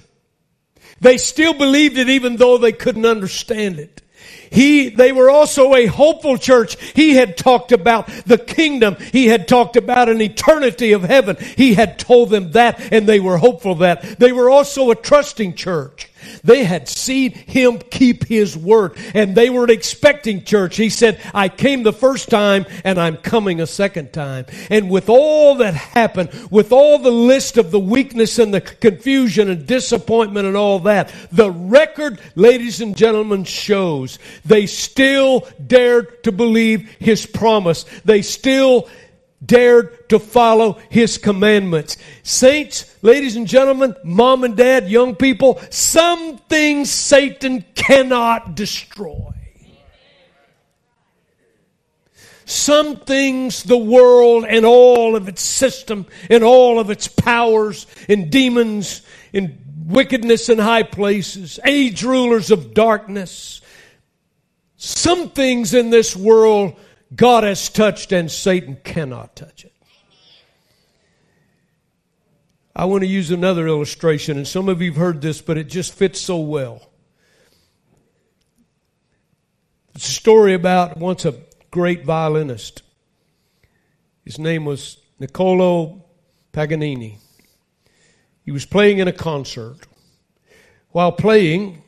They 1.00 1.18
still 1.18 1.54
believed 1.54 1.98
it 1.98 2.10
even 2.10 2.38
though 2.38 2.58
they 2.58 2.72
couldn't 2.72 3.06
understand 3.06 3.80
it. 3.80 4.02
He, 4.50 4.90
they 4.90 5.12
were 5.12 5.30
also 5.30 5.76
a 5.76 5.86
hopeful 5.86 6.38
church. 6.38 6.82
He 6.94 7.16
had 7.16 7.38
talked 7.38 7.72
about 7.72 8.08
the 8.26 8.38
kingdom. 8.38 8.96
He 9.12 9.28
had 9.28 9.48
talked 9.48 9.76
about 9.76 10.10
an 10.10 10.22
eternity 10.22 10.94
of 10.94 11.04
heaven. 11.04 11.38
He 11.38 11.74
had 11.74 12.00
told 12.00 12.30
them 12.30 12.52
that 12.52 12.94
and 12.94 13.08
they 13.08 13.20
were 13.20 13.38
hopeful 13.38 13.76
that. 13.76 14.20
They 14.20 14.32
were 14.32 14.50
also 14.50 14.90
a 14.90 14.96
trusting 14.96 15.56
church. 15.56 16.10
They 16.44 16.64
had 16.64 16.88
seen 16.88 17.32
him 17.32 17.80
keep 17.80 18.26
his 18.26 18.56
word 18.58 18.98
and 19.14 19.36
they 19.36 19.50
were 19.50 19.70
expecting 19.70 20.44
church. 20.44 20.78
He 20.78 20.90
said, 20.90 21.20
I 21.34 21.50
came 21.50 21.84
the 21.84 21.94
first 21.94 22.30
time 22.30 22.66
and 22.84 23.00
I'm 23.00 23.18
coming 23.18 23.62
a 23.62 23.68
second 23.68 24.14
time. 24.14 24.46
And 24.70 24.90
with 24.90 25.10
all 25.10 25.56
that 25.56 25.74
happened, 25.74 26.30
with 26.52 26.72
all 26.72 27.00
the 27.00 27.12
list 27.12 27.58
of 27.58 27.72
the 27.72 27.80
weakness 27.80 28.40
and 28.40 28.54
the 28.54 28.62
confusion 28.62 29.50
and 29.50 29.66
disappointment 29.66 30.48
and 30.48 30.58
all 30.58 30.80
that, 30.80 31.14
the 31.32 31.52
record, 31.52 32.20
ladies 32.36 32.82
and 32.82 32.96
gentlemen, 32.96 33.44
shows 33.44 34.20
they 34.46 34.66
still 34.66 35.48
dared 35.66 36.24
to 36.24 36.32
believe 36.32 36.90
his 37.00 37.26
promise. 37.26 37.86
They 38.06 38.22
still 38.22 38.90
dared 39.46 40.10
to 40.10 40.20
follow 40.20 40.80
his 40.90 41.18
commandments. 41.18 41.98
Saints, 42.24 42.94
ladies 43.02 43.36
and 43.36 43.48
gentlemen, 43.48 43.96
mom 44.04 44.44
and 44.44 44.58
dad, 44.58 44.90
young 44.90 45.16
people, 45.16 45.60
some 45.70 46.38
things 46.38 46.90
Satan 46.90 47.64
cannot 47.76 48.56
destroy. 48.56 49.34
Some 52.46 52.96
things 52.96 53.64
the 53.64 53.78
world 53.78 54.46
and 54.48 54.66
all 54.66 55.18
of 55.18 55.28
its 55.28 55.42
system 55.42 56.06
and 56.30 56.44
all 56.44 56.80
of 56.80 56.90
its 56.90 57.08
powers 57.08 57.88
and 58.08 58.32
demons 58.32 59.02
and 59.34 59.58
wickedness 59.86 60.48
in 60.48 60.58
high 60.58 60.84
places, 60.84 61.60
age 61.66 62.04
rulers 62.04 62.50
of 62.50 62.74
darkness, 62.74 63.62
some 64.78 65.30
things 65.30 65.74
in 65.74 65.90
this 65.90 66.16
world 66.16 66.76
God 67.16 67.44
has 67.44 67.70
touched 67.70 68.12
and 68.12 68.32
Satan 68.32 68.78
cannot 68.84 69.36
touch 69.36 69.66
it. 69.66 69.74
I 72.76 72.86
want 72.86 73.02
to 73.02 73.08
use 73.08 73.32
another 73.32 73.68
illustration, 73.68 74.38
and 74.38 74.48
some 74.48 74.70
of 74.70 74.84
you 74.84 74.92
have 74.92 75.00
heard 75.00 75.22
this, 75.22 75.42
but 75.42 75.58
it 75.58 75.64
just 75.64 75.96
fits 75.96 76.22
so 76.22 76.38
well. 76.38 76.92
It's 79.96 80.08
a 80.08 80.12
story 80.12 80.54
about 80.54 80.98
once 80.98 81.26
a 81.26 81.34
great 81.72 82.06
violinist. 82.06 82.84
His 84.24 84.38
name 84.38 84.64
was 84.64 84.98
Niccolo 85.20 86.06
Paganini. 86.52 87.18
He 88.46 88.52
was 88.52 88.66
playing 88.66 89.00
in 89.00 89.08
a 89.08 89.14
concert. 89.14 89.80
While 90.90 91.14
playing, 91.14 91.82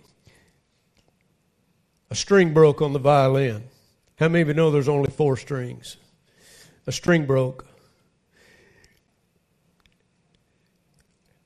a 2.10 2.16
string 2.16 2.52
broke 2.52 2.82
on 2.82 2.94
the 2.94 3.00
violin. 3.00 3.66
How 4.20 4.28
many 4.28 4.42
of 4.42 4.50
you 4.50 4.54
know 4.54 4.70
there's 4.70 4.90
only 4.90 5.10
four 5.10 5.38
strings? 5.38 5.96
A 6.86 6.92
string 6.92 7.26
broke. 7.26 7.66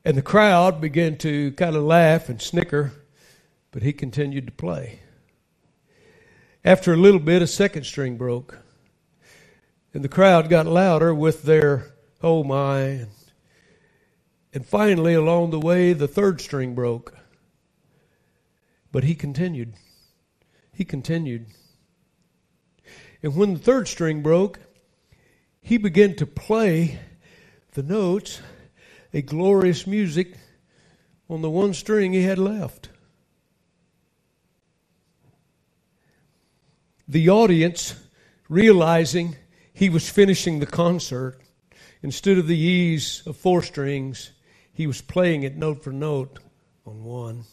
And 0.03 0.17
the 0.17 0.23
crowd 0.23 0.81
began 0.81 1.19
to 1.19 1.51
kind 1.51 1.75
of 1.75 1.83
laugh 1.83 2.29
and 2.29 2.41
snicker, 2.41 2.91
but 3.69 3.83
he 3.83 3.93
continued 3.93 4.47
to 4.47 4.51
play. 4.51 5.01
After 6.65 6.93
a 6.93 6.97
little 6.97 7.19
bit, 7.19 7.43
a 7.43 7.47
second 7.47 7.85
string 7.85 8.17
broke. 8.17 8.57
And 9.93 10.03
the 10.03 10.09
crowd 10.09 10.49
got 10.49 10.65
louder 10.65 11.13
with 11.13 11.43
their, 11.43 11.93
oh 12.23 12.43
my. 12.43 13.05
And 14.51 14.65
finally, 14.65 15.13
along 15.13 15.51
the 15.51 15.59
way, 15.59 15.93
the 15.93 16.07
third 16.07 16.41
string 16.41 16.73
broke. 16.73 17.15
But 18.91 19.03
he 19.03 19.13
continued. 19.13 19.73
He 20.73 20.83
continued. 20.83 21.45
And 23.23 23.37
when 23.37 23.53
the 23.53 23.59
third 23.59 23.87
string 23.87 24.21
broke, 24.21 24.59
he 25.61 25.77
began 25.77 26.13
to 26.17 26.25
play 26.25 26.99
the 27.71 27.81
notes, 27.81 28.41
a 29.13 29.21
glorious 29.21 29.87
music 29.87 30.33
on 31.29 31.41
the 31.41 31.49
one 31.49 31.73
string 31.73 32.11
he 32.11 32.23
had 32.23 32.37
left. 32.37 32.89
The 37.07 37.29
audience, 37.29 37.95
realizing 38.49 39.37
he 39.73 39.89
was 39.89 40.09
finishing 40.09 40.59
the 40.59 40.65
concert, 40.65 41.39
instead 42.01 42.37
of 42.37 42.47
the 42.47 42.57
ease 42.57 43.23
of 43.25 43.37
four 43.37 43.61
strings, 43.61 44.31
he 44.73 44.85
was 44.85 45.01
playing 45.01 45.43
it 45.43 45.55
note 45.55 45.81
for 45.81 45.91
note 45.91 46.39
on 46.85 47.03
one. 47.03 47.45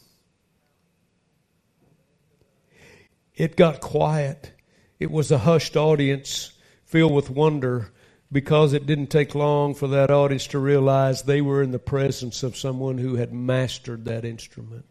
It 3.36 3.56
got 3.56 3.80
quiet. 3.80 4.52
It 5.00 5.10
was 5.10 5.30
a 5.30 5.38
hushed 5.38 5.78
audience 5.78 6.52
filled 6.84 7.14
with 7.14 7.30
wonder 7.30 7.90
because 8.30 8.74
it 8.74 8.86
didn't 8.86 9.08
take 9.08 9.34
long 9.34 9.74
for 9.74 9.88
that 9.88 10.10
audience 10.10 10.46
to 10.48 10.58
realize 10.58 11.22
they 11.22 11.40
were 11.40 11.62
in 11.62 11.70
the 11.70 11.78
presence 11.78 12.42
of 12.42 12.56
someone 12.56 12.98
who 12.98 13.16
had 13.16 13.32
mastered 13.32 14.04
that 14.04 14.26
instrument. 14.26 14.84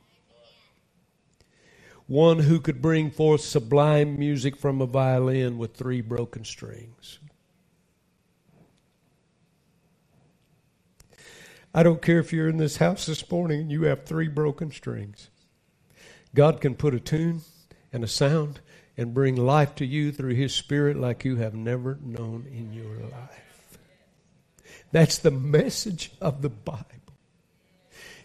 One 2.08 2.40
who 2.40 2.60
could 2.60 2.82
bring 2.82 3.12
forth 3.12 3.42
sublime 3.42 4.18
music 4.18 4.58
from 4.58 4.82
a 4.82 4.88
violin 4.88 5.60
with 5.60 5.76
three 5.76 6.02
broken 6.02 6.44
strings. 6.44 7.20
I 11.72 11.84
don't 11.84 12.02
care 12.02 12.18
if 12.18 12.34
you're 12.34 12.50
in 12.50 12.58
this 12.58 12.78
house 12.78 13.06
this 13.06 13.30
morning 13.30 13.62
and 13.62 13.72
you 13.72 13.84
have 13.84 14.06
three 14.06 14.28
broken 14.28 14.72
strings. 14.72 15.30
God 16.34 16.62
can 16.62 16.74
put 16.74 16.96
a 16.96 17.00
tune 17.00 17.42
and 17.94 18.04
a 18.04 18.08
sound 18.08 18.60
and 19.00 19.14
bring 19.14 19.38
life 19.38 19.76
to 19.76 19.86
you 19.86 20.12
through 20.12 20.34
His 20.34 20.54
Spirit 20.54 20.98
like 20.98 21.24
you 21.24 21.38
have 21.38 21.54
never 21.54 21.98
known 22.04 22.46
in 22.52 22.74
your 22.74 22.98
life. 23.10 23.78
That's 24.92 25.20
the 25.20 25.32
message 25.32 26.12
of 26.20 26.42
the 26.42 26.50
Bible. 26.50 26.84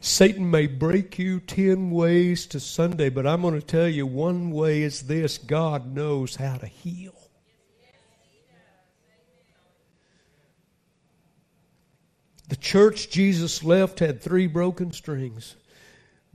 Satan 0.00 0.50
may 0.50 0.66
break 0.66 1.16
you 1.18 1.38
10 1.38 1.92
ways 1.92 2.46
to 2.46 2.58
Sunday, 2.58 3.08
but 3.08 3.26
I'm 3.26 3.42
going 3.42 3.54
to 3.54 3.64
tell 3.64 3.88
you 3.88 4.04
one 4.06 4.50
way 4.50 4.82
is 4.82 5.02
this 5.02 5.38
God 5.38 5.94
knows 5.94 6.34
how 6.36 6.56
to 6.56 6.66
heal. 6.66 7.14
The 12.48 12.56
church 12.56 13.10
Jesus 13.10 13.62
left 13.62 14.00
had 14.00 14.20
three 14.20 14.48
broken 14.48 14.92
strings. 14.92 15.54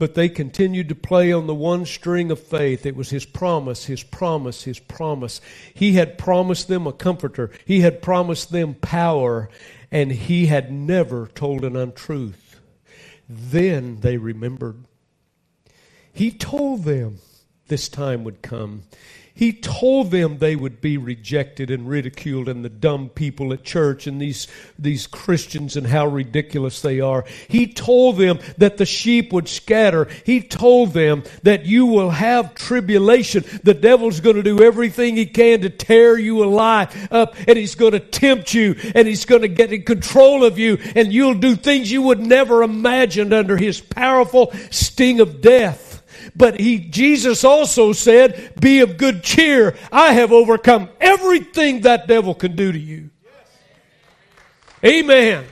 But 0.00 0.14
they 0.14 0.30
continued 0.30 0.88
to 0.88 0.94
play 0.94 1.30
on 1.30 1.46
the 1.46 1.54
one 1.54 1.84
string 1.84 2.30
of 2.30 2.40
faith. 2.40 2.86
It 2.86 2.96
was 2.96 3.10
His 3.10 3.26
promise, 3.26 3.84
His 3.84 4.02
promise, 4.02 4.62
His 4.62 4.78
promise. 4.78 5.42
He 5.74 5.92
had 5.92 6.16
promised 6.16 6.68
them 6.68 6.86
a 6.86 6.92
comforter. 6.92 7.50
He 7.66 7.82
had 7.82 8.00
promised 8.00 8.50
them 8.50 8.72
power. 8.74 9.50
And 9.92 10.10
He 10.10 10.46
had 10.46 10.72
never 10.72 11.26
told 11.26 11.66
an 11.66 11.76
untruth. 11.76 12.58
Then 13.28 14.00
they 14.00 14.16
remembered. 14.16 14.84
He 16.14 16.30
told 16.30 16.84
them 16.84 17.18
this 17.68 17.90
time 17.90 18.24
would 18.24 18.40
come. 18.40 18.84
He 19.34 19.52
told 19.52 20.10
them 20.10 20.38
they 20.38 20.56
would 20.56 20.80
be 20.80 20.96
rejected 20.96 21.70
and 21.70 21.88
ridiculed 21.88 22.48
and 22.48 22.64
the 22.64 22.68
dumb 22.68 23.08
people 23.08 23.52
at 23.52 23.64
church 23.64 24.06
and 24.06 24.20
these, 24.20 24.48
these 24.78 25.06
Christians 25.06 25.76
and 25.76 25.86
how 25.86 26.06
ridiculous 26.06 26.82
they 26.82 27.00
are. 27.00 27.24
He 27.48 27.66
told 27.66 28.18
them 28.18 28.38
that 28.58 28.76
the 28.76 28.86
sheep 28.86 29.32
would 29.32 29.48
scatter. 29.48 30.08
He 30.24 30.40
told 30.40 30.92
them 30.92 31.22
that 31.42 31.64
you 31.64 31.86
will 31.86 32.10
have 32.10 32.54
tribulation. 32.54 33.44
The 33.62 33.74
devil's 33.74 34.20
going 34.20 34.36
to 34.36 34.42
do 34.42 34.62
everything 34.62 35.16
he 35.16 35.26
can 35.26 35.62
to 35.62 35.70
tear 35.70 36.18
you 36.18 36.44
alive 36.44 37.08
up 37.10 37.34
and 37.46 37.56
he's 37.56 37.74
going 37.74 37.92
to 37.92 38.00
tempt 38.00 38.52
you 38.52 38.74
and 38.94 39.06
he's 39.08 39.24
going 39.24 39.42
to 39.42 39.48
get 39.48 39.72
in 39.72 39.82
control 39.82 40.44
of 40.44 40.58
you 40.58 40.78
and 40.94 41.12
you'll 41.12 41.34
do 41.34 41.56
things 41.56 41.90
you 41.90 42.02
would 42.02 42.20
never 42.20 42.62
imagined 42.62 43.32
under 43.32 43.56
his 43.56 43.80
powerful 43.80 44.52
sting 44.70 45.20
of 45.20 45.40
death. 45.40 45.89
But 46.40 46.58
he, 46.58 46.78
Jesus 46.78 47.44
also 47.44 47.92
said, 47.92 48.54
be 48.58 48.80
of 48.80 48.96
good 48.96 49.22
cheer. 49.22 49.76
I 49.92 50.14
have 50.14 50.32
overcome 50.32 50.88
everything 50.98 51.82
that 51.82 52.08
devil 52.08 52.34
can 52.34 52.56
do 52.56 52.72
to 52.72 52.78
you. 52.78 53.10
Amen. 54.82 55.44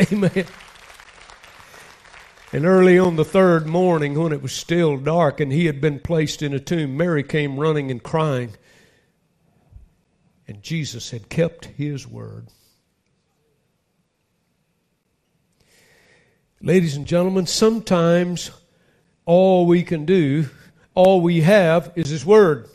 Amen. 0.00 0.44
And 2.52 2.66
early 2.66 2.98
on 2.98 3.14
the 3.14 3.24
third 3.24 3.68
morning, 3.68 4.18
when 4.18 4.32
it 4.32 4.42
was 4.42 4.52
still 4.52 4.96
dark 4.96 5.38
and 5.38 5.52
he 5.52 5.66
had 5.66 5.80
been 5.80 6.00
placed 6.00 6.42
in 6.42 6.52
a 6.52 6.58
tomb, 6.58 6.96
Mary 6.96 7.22
came 7.22 7.60
running 7.60 7.92
and 7.92 8.02
crying. 8.02 8.56
And 10.48 10.64
Jesus 10.64 11.12
had 11.12 11.28
kept 11.28 11.66
his 11.66 12.08
word. 12.08 12.48
Ladies 16.60 16.96
and 16.96 17.06
gentlemen, 17.06 17.46
sometimes 17.46 18.50
all 19.26 19.66
we 19.66 19.82
can 19.82 20.06
do, 20.06 20.46
all 20.94 21.20
we 21.20 21.42
have 21.42 21.92
is 21.96 22.08
His 22.08 22.24
Word. 22.24 22.68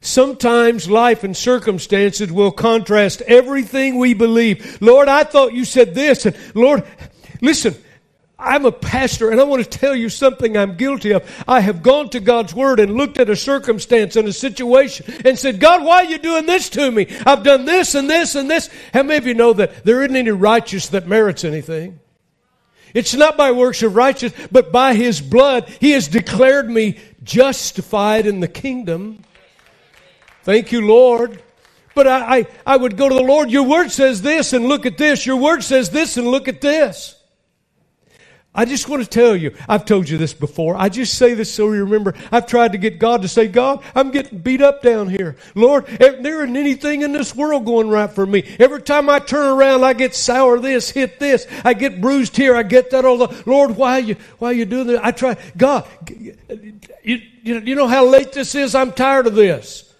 Sometimes 0.00 0.90
life 0.90 1.24
and 1.24 1.36
circumstances 1.36 2.32
will 2.32 2.50
contrast 2.50 3.20
everything 3.22 3.98
we 3.98 4.14
believe. 4.14 4.80
Lord, 4.80 5.08
I 5.08 5.24
thought 5.24 5.52
you 5.52 5.66
said 5.66 5.94
this. 5.94 6.24
And 6.24 6.34
Lord, 6.54 6.84
listen, 7.42 7.76
I'm 8.38 8.64
a 8.64 8.72
pastor 8.72 9.30
and 9.30 9.38
I 9.38 9.44
want 9.44 9.62
to 9.62 9.78
tell 9.78 9.94
you 9.94 10.08
something 10.08 10.56
I'm 10.56 10.78
guilty 10.78 11.12
of. 11.12 11.44
I 11.46 11.60
have 11.60 11.82
gone 11.82 12.08
to 12.10 12.20
God's 12.20 12.54
Word 12.54 12.80
and 12.80 12.94
looked 12.94 13.18
at 13.18 13.28
a 13.28 13.36
circumstance 13.36 14.16
and 14.16 14.26
a 14.26 14.32
situation 14.32 15.14
and 15.24 15.38
said, 15.38 15.60
God, 15.60 15.84
why 15.84 15.96
are 15.96 16.10
you 16.10 16.18
doing 16.18 16.46
this 16.46 16.70
to 16.70 16.90
me? 16.90 17.06
I've 17.26 17.42
done 17.42 17.66
this 17.66 17.94
and 17.94 18.08
this 18.08 18.34
and 18.34 18.50
this. 18.50 18.70
How 18.94 19.02
many 19.02 19.18
of 19.18 19.26
you 19.26 19.34
know 19.34 19.52
that 19.52 19.84
there 19.84 20.02
isn't 20.02 20.16
any 20.16 20.30
righteous 20.30 20.88
that 20.88 21.06
merits 21.06 21.44
anything? 21.44 22.00
It's 22.94 23.14
not 23.14 23.36
by 23.36 23.52
works 23.52 23.82
of 23.82 23.94
righteousness, 23.94 24.48
but 24.50 24.72
by 24.72 24.94
his 24.94 25.20
blood. 25.20 25.68
He 25.80 25.92
has 25.92 26.08
declared 26.08 26.68
me 26.68 26.98
justified 27.22 28.26
in 28.26 28.40
the 28.40 28.48
kingdom. 28.48 29.24
Thank 30.42 30.72
you, 30.72 30.86
Lord. 30.86 31.42
But 31.94 32.06
I, 32.06 32.38
I, 32.38 32.46
I, 32.66 32.76
would 32.76 32.96
go 32.96 33.08
to 33.08 33.14
the 33.14 33.22
Lord, 33.22 33.50
your 33.50 33.64
word 33.64 33.90
says 33.90 34.22
this 34.22 34.52
and 34.52 34.66
look 34.66 34.86
at 34.86 34.96
this. 34.96 35.26
Your 35.26 35.36
word 35.36 35.62
says 35.62 35.90
this 35.90 36.16
and 36.16 36.26
look 36.28 36.48
at 36.48 36.60
this. 36.60 37.19
I 38.52 38.64
just 38.64 38.88
want 38.88 39.04
to 39.04 39.08
tell 39.08 39.36
you, 39.36 39.54
I've 39.68 39.84
told 39.84 40.08
you 40.08 40.18
this 40.18 40.34
before. 40.34 40.74
I 40.76 40.88
just 40.88 41.14
say 41.16 41.34
this 41.34 41.54
so 41.54 41.72
you 41.72 41.84
remember. 41.84 42.14
I've 42.32 42.46
tried 42.46 42.72
to 42.72 42.78
get 42.78 42.98
God 42.98 43.22
to 43.22 43.28
say, 43.28 43.46
God, 43.46 43.80
I'm 43.94 44.10
getting 44.10 44.38
beat 44.38 44.60
up 44.60 44.82
down 44.82 45.08
here. 45.08 45.36
Lord, 45.54 45.88
eh, 46.00 46.16
there 46.20 46.42
isn't 46.42 46.56
anything 46.56 47.02
in 47.02 47.12
this 47.12 47.34
world 47.34 47.64
going 47.64 47.88
right 47.90 48.10
for 48.10 48.26
me. 48.26 48.42
Every 48.58 48.82
time 48.82 49.08
I 49.08 49.20
turn 49.20 49.56
around, 49.56 49.84
I 49.84 49.92
get 49.92 50.16
sour 50.16 50.58
this, 50.58 50.90
hit 50.90 51.20
this. 51.20 51.46
I 51.64 51.74
get 51.74 52.00
bruised 52.00 52.36
here. 52.36 52.56
I 52.56 52.64
get 52.64 52.90
that 52.90 53.04
all 53.04 53.18
the, 53.18 53.42
Lord, 53.46 53.76
why 53.76 53.92
are 53.92 54.00
you, 54.00 54.16
why 54.40 54.48
are 54.48 54.54
you 54.54 54.64
doing 54.64 54.88
this? 54.88 55.00
I 55.00 55.12
try, 55.12 55.36
God, 55.56 55.86
you, 57.04 57.22
you 57.44 57.76
know 57.76 57.86
how 57.86 58.04
late 58.04 58.32
this 58.32 58.56
is? 58.56 58.74
I'm 58.74 58.90
tired 58.90 59.28
of 59.28 59.36
this. 59.36 59.94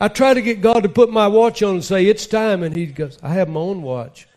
I 0.00 0.06
try 0.06 0.32
to 0.32 0.42
get 0.42 0.60
God 0.60 0.84
to 0.84 0.88
put 0.88 1.10
my 1.10 1.26
watch 1.26 1.60
on 1.60 1.74
and 1.74 1.84
say, 1.84 2.06
it's 2.06 2.28
time. 2.28 2.62
And 2.62 2.76
he 2.76 2.86
goes, 2.86 3.18
I 3.20 3.30
have 3.30 3.48
my 3.48 3.58
own 3.58 3.82
watch. 3.82 4.28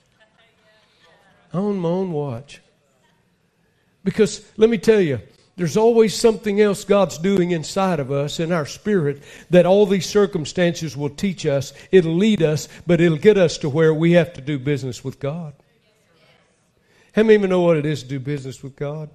I 1.53 1.57
own 1.57 1.77
my 1.77 1.89
own 1.89 2.11
watch. 2.11 2.61
Because 4.09 4.43
let 4.57 4.71
me 4.71 4.79
tell 4.79 4.99
you, 4.99 5.21
there's 5.55 5.77
always 5.77 6.15
something 6.15 6.59
else 6.59 6.83
God's 6.83 7.19
doing 7.19 7.51
inside 7.51 7.99
of 7.99 8.11
us, 8.11 8.39
in 8.39 8.51
our 8.51 8.65
spirit, 8.65 9.21
that 9.51 9.67
all 9.67 9.85
these 9.85 10.07
circumstances 10.07 10.97
will 10.97 11.11
teach 11.11 11.45
us. 11.45 11.73
It'll 11.91 12.15
lead 12.15 12.41
us, 12.41 12.67
but 12.87 13.01
it'll 13.01 13.19
get 13.19 13.37
us 13.37 13.59
to 13.59 13.69
where 13.69 13.93
we 13.93 14.13
have 14.13 14.33
to 14.33 14.41
do 14.41 14.57
business 14.57 15.03
with 15.03 15.19
God. 15.19 15.53
How 17.13 17.21
many 17.21 17.35
of 17.35 17.41
you 17.43 17.49
know 17.49 17.61
what 17.61 17.77
it 17.77 17.85
is 17.85 18.01
to 18.01 18.09
do 18.09 18.19
business 18.19 18.63
with 18.63 18.75
God? 18.75 19.11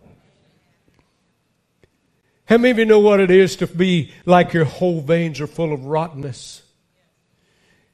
How 2.44 2.56
many 2.56 2.70
of 2.70 2.78
you 2.78 2.84
know 2.84 3.00
what 3.00 3.18
it 3.18 3.32
is 3.32 3.56
to 3.56 3.66
be 3.66 4.12
like 4.26 4.52
your 4.52 4.64
whole 4.64 5.00
veins 5.00 5.40
are 5.40 5.48
full 5.48 5.72
of 5.72 5.86
rottenness? 5.86 6.62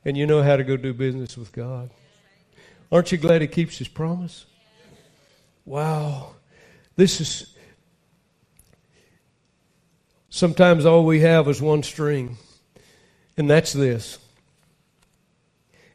And 0.05 0.19
you 0.19 0.27
know 0.27 0.43
how 0.43 0.59
to 0.59 0.65
go 0.65 0.77
do 0.77 0.93
business 0.93 1.35
with 1.35 1.51
God? 1.53 1.89
Aren't 2.93 3.11
you 3.11 3.17
glad 3.17 3.41
He 3.41 3.49
keeps 3.49 3.79
His 3.79 3.89
promise? 3.89 4.45
Wow. 5.65 6.35
This 7.01 7.19
is 7.19 7.55
sometimes 10.29 10.85
all 10.85 11.07
we 11.07 11.21
have 11.21 11.49
is 11.49 11.63
one 11.63 11.83
string, 11.83 12.37
and 13.39 13.49
that's 13.49 13.73
this. 13.73 14.19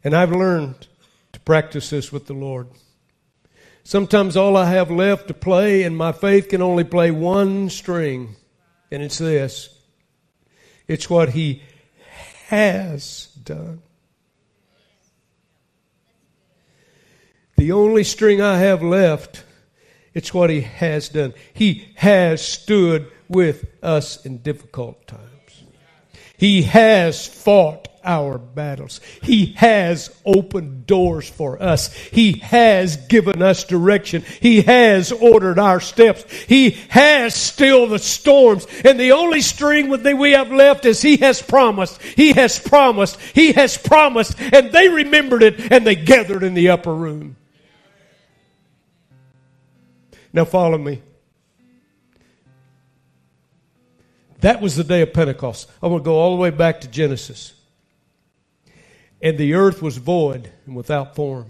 And 0.04 0.16
I've 0.16 0.32
learned 0.32 0.88
to 1.34 1.40
practice 1.42 1.92
this 1.92 2.12
with 2.12 2.26
the 2.26 2.34
Lord. 2.34 2.70
Sometimes 3.84 4.36
all 4.36 4.58
I 4.58 4.66
have 4.72 4.90
left 4.90 5.28
to 5.28 5.36
play, 5.36 5.84
and 5.84 5.96
my 5.96 6.12
faith 6.12 6.50
can 6.50 6.64
only 6.64 6.84
play 6.84 7.12
one 7.12 7.70
string, 7.70 8.36
and 8.90 9.04
it's 9.04 9.20
this 9.20 9.78
it's 10.88 11.08
what 11.08 11.30
He 11.30 11.62
has 12.48 13.28
done. 13.44 13.84
The 17.58 17.74
only 17.74 18.04
string 18.04 18.42
I 18.42 18.58
have 18.58 18.82
left 18.82 19.44
it's 20.16 20.34
what 20.34 20.50
He 20.50 20.62
has 20.62 21.10
done. 21.10 21.36
He 21.54 21.90
has 21.96 22.44
stood 22.44 23.12
with 23.28 23.66
us 23.84 24.26
in 24.26 24.40
difficult 24.40 25.06
times. 25.06 25.64
He 26.38 26.64
has 26.64 27.28
fought 27.28 27.88
our 28.04 28.38
battles. 28.38 29.02
He 29.22 29.48
has 29.58 30.16
opened 30.26 30.86
doors 30.86 31.28
for 31.28 31.62
us. 31.62 31.94
He 31.94 32.34
has 32.40 32.98
given 32.98 33.42
us 33.42 33.64
direction. 33.64 34.24
He 34.42 34.62
has 34.62 35.12
ordered 35.12 35.58
our 35.60 35.80
steps. 35.80 36.32
He 36.44 36.72
has 36.90 37.34
stilled 37.34 37.92
the 37.92 38.00
storms. 38.00 38.68
And 38.84 39.00
the 39.00 39.14
only 39.14 39.42
string 39.42 39.90
that 39.90 40.18
we 40.18 40.32
have 40.32 40.52
left 40.52 40.86
is 40.86 41.02
He 41.02 41.18
has 41.18 41.42
promised. 41.42 42.02
He 42.02 42.34
has 42.34 42.60
promised. 42.60 43.20
He 43.20 43.54
has 43.54 43.78
promised. 43.78 44.40
And 44.40 44.72
they 44.72 44.90
remembered 44.90 45.44
it 45.44 45.72
and 45.72 45.86
they 45.86 45.96
gathered 45.96 46.44
in 46.44 46.54
the 46.54 46.70
upper 46.70 46.94
room. 46.94 47.38
Now 50.36 50.44
follow 50.44 50.78
me. 50.78 51.02
That 54.42 54.60
was 54.60 54.76
the 54.76 54.84
day 54.84 55.02
of 55.02 55.14
Pentecost. 55.14 55.72
I'm 55.82 55.92
going 55.92 56.02
to 56.02 56.06
go 56.06 56.16
all 56.16 56.36
the 56.36 56.42
way 56.42 56.50
back 56.50 56.82
to 56.82 56.90
Genesis. 56.90 57.54
And 59.22 59.38
the 59.38 59.54
earth 59.54 59.82
was 59.82 59.96
void 59.96 60.52
and 60.66 60.76
without 60.76 61.16
form, 61.16 61.46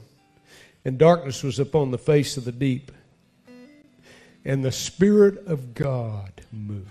and 0.86 1.00
darkness 1.00 1.42
was 1.42 1.58
upon 1.58 1.90
the 1.90 1.98
face 1.98 2.38
of 2.38 2.46
the 2.46 2.52
deep. 2.52 2.92
And 4.46 4.64
the 4.64 4.72
Spirit 4.72 5.48
of 5.48 5.74
God 5.74 6.44
moved. 6.52 6.88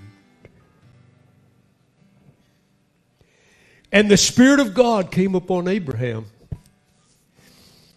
And 3.92 4.11
the 4.11 4.16
Spirit 4.16 4.59
of 4.59 4.74
God 4.74 5.12
came 5.12 5.37
upon 5.37 5.68
Abraham. 5.68 6.26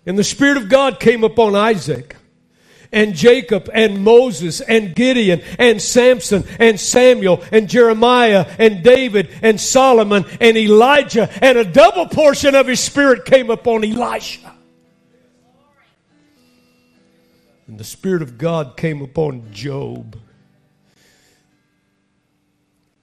And 0.06 0.20
the 0.20 0.24
Spirit 0.24 0.58
of 0.58 0.70
God 0.70 1.00
came 1.00 1.24
upon 1.24 1.56
Isaac 1.56 2.16
and 2.92 3.16
Jacob 3.16 3.70
and 3.74 4.04
Moses 4.04 4.62
and 4.62 4.96
Gideon 4.96 5.42
and 5.60 5.82
Samson 5.82 6.44
and 6.60 6.80
Samuel 6.80 7.44
and 7.52 7.70
Jeremiah 7.70 8.46
and 8.58 8.84
David 8.84 9.30
and 9.42 9.60
Solomon 9.60 10.26
and 10.40 10.58
Elijah 10.58 11.30
and 11.44 11.58
a 11.58 11.66
double 11.66 12.08
portion 12.08 12.56
of 12.56 12.68
his 12.68 12.80
spirit 12.80 13.26
came 13.26 13.50
upon 13.50 13.84
Elisha. 13.84 14.54
And 17.68 17.78
the 17.78 17.84
Spirit 17.84 18.22
of 18.22 18.38
God 18.38 18.78
came 18.78 19.02
upon 19.02 19.52
Job. 19.52 20.18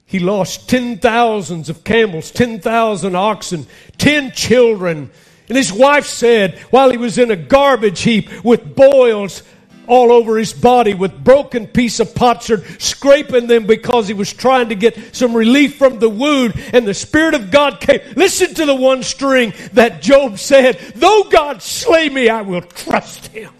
He 0.06 0.20
lost 0.20 0.70
ten 0.70 0.98
thousands 0.98 1.68
of 1.68 1.84
camels, 1.84 2.30
ten 2.30 2.60
thousand 2.60 3.14
oxen, 3.14 3.66
ten 3.98 4.30
children. 4.30 5.10
And 5.48 5.58
his 5.58 5.70
wife 5.70 6.06
said, 6.06 6.58
while 6.70 6.90
he 6.90 6.96
was 6.96 7.18
in 7.18 7.30
a 7.30 7.36
garbage 7.36 8.00
heap 8.00 8.42
with 8.42 8.74
boils 8.74 9.42
all 9.86 10.12
over 10.12 10.38
his 10.38 10.52
body 10.52 10.94
with 10.94 11.24
broken 11.24 11.66
piece 11.66 12.00
of 12.00 12.14
potsherd, 12.14 12.64
scraping 12.80 13.46
them 13.46 13.66
because 13.66 14.08
he 14.08 14.14
was 14.14 14.32
trying 14.32 14.68
to 14.68 14.74
get 14.74 15.14
some 15.14 15.34
relief 15.34 15.76
from 15.76 15.98
the 15.98 16.08
wound. 16.08 16.54
And 16.72 16.86
the 16.86 16.94
Spirit 16.94 17.34
of 17.34 17.50
God 17.50 17.80
came. 17.80 18.00
Listen 18.16 18.54
to 18.54 18.66
the 18.66 18.74
one 18.74 19.02
string 19.02 19.52
that 19.72 20.02
Job 20.02 20.38
said, 20.38 20.78
though 20.94 21.24
God 21.24 21.62
slay 21.62 22.08
me, 22.08 22.28
I 22.28 22.42
will 22.42 22.62
trust 22.62 23.28
him. 23.28 23.52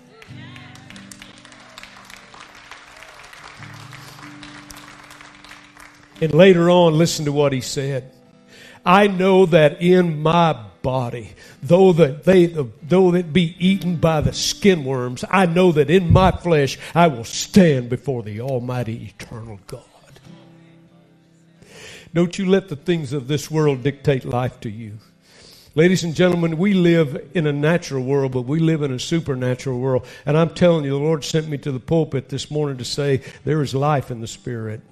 And 6.20 6.32
later 6.32 6.70
on, 6.70 6.96
listen 6.96 7.24
to 7.24 7.32
what 7.32 7.52
he 7.52 7.60
said. 7.60 8.10
I 8.86 9.08
know 9.08 9.46
that 9.46 9.82
in 9.82 10.22
my 10.22 10.58
body, 10.84 11.30
though 11.62 11.92
that 11.94 12.24
they 12.24 12.46
though 12.46 13.14
it 13.14 13.32
be 13.32 13.56
eaten 13.58 13.96
by 13.96 14.20
the 14.20 14.32
skin 14.32 14.84
worms, 14.84 15.24
I 15.28 15.46
know 15.46 15.72
that 15.72 15.90
in 15.90 16.12
my 16.12 16.30
flesh 16.30 16.78
I 16.94 17.08
will 17.08 17.24
stand 17.24 17.88
before 17.88 18.22
the 18.22 18.42
Almighty 18.42 19.12
Eternal 19.18 19.58
God. 19.66 19.82
Don't 22.12 22.38
you 22.38 22.46
let 22.46 22.68
the 22.68 22.76
things 22.76 23.12
of 23.12 23.26
this 23.26 23.50
world 23.50 23.82
dictate 23.82 24.24
life 24.24 24.60
to 24.60 24.70
you. 24.70 24.98
Ladies 25.74 26.04
and 26.04 26.14
gentlemen, 26.14 26.58
we 26.58 26.72
live 26.72 27.30
in 27.34 27.48
a 27.48 27.52
natural 27.52 28.04
world, 28.04 28.30
but 28.30 28.42
we 28.42 28.60
live 28.60 28.82
in 28.82 28.92
a 28.92 29.00
supernatural 29.00 29.80
world. 29.80 30.06
And 30.24 30.36
I'm 30.36 30.50
telling 30.50 30.84
you, 30.84 30.90
the 30.90 30.98
Lord 30.98 31.24
sent 31.24 31.48
me 31.48 31.58
to 31.58 31.72
the 31.72 31.80
pulpit 31.80 32.28
this 32.28 32.48
morning 32.48 32.76
to 32.76 32.84
say 32.84 33.22
there 33.44 33.60
is 33.60 33.74
life 33.74 34.12
in 34.12 34.20
the 34.20 34.28
Spirit. 34.28 34.82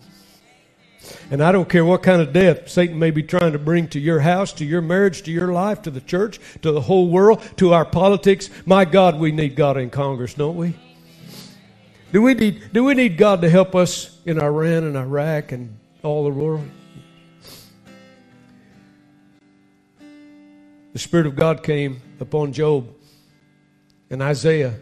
And 1.30 1.42
I 1.42 1.52
don't 1.52 1.68
care 1.68 1.84
what 1.84 2.02
kind 2.02 2.20
of 2.20 2.32
death 2.32 2.68
Satan 2.68 2.98
may 2.98 3.10
be 3.10 3.22
trying 3.22 3.52
to 3.52 3.58
bring 3.58 3.88
to 3.88 4.00
your 4.00 4.20
house, 4.20 4.52
to 4.54 4.64
your 4.64 4.82
marriage, 4.82 5.22
to 5.22 5.32
your 5.32 5.52
life, 5.52 5.82
to 5.82 5.90
the 5.90 6.00
church, 6.00 6.38
to 6.62 6.72
the 6.72 6.80
whole 6.80 7.08
world, 7.08 7.42
to 7.56 7.72
our 7.72 7.84
politics. 7.84 8.50
My 8.66 8.84
God, 8.84 9.18
we 9.18 9.32
need 9.32 9.56
God 9.56 9.76
in 9.76 9.90
Congress, 9.90 10.34
don't 10.34 10.56
we? 10.56 10.74
Do 12.12 12.20
we 12.20 12.34
need, 12.34 12.72
do 12.72 12.84
we 12.84 12.94
need 12.94 13.16
God 13.16 13.40
to 13.40 13.48
help 13.48 13.74
us 13.74 14.18
in 14.26 14.38
Iran 14.40 14.84
and 14.84 14.96
Iraq 14.96 15.52
and 15.52 15.78
all 16.02 16.24
the 16.24 16.30
world? 16.30 16.68
The 20.92 20.98
Spirit 20.98 21.26
of 21.26 21.36
God 21.36 21.62
came 21.62 22.02
upon 22.20 22.52
Job 22.52 22.94
and 24.10 24.22
Isaiah 24.22 24.74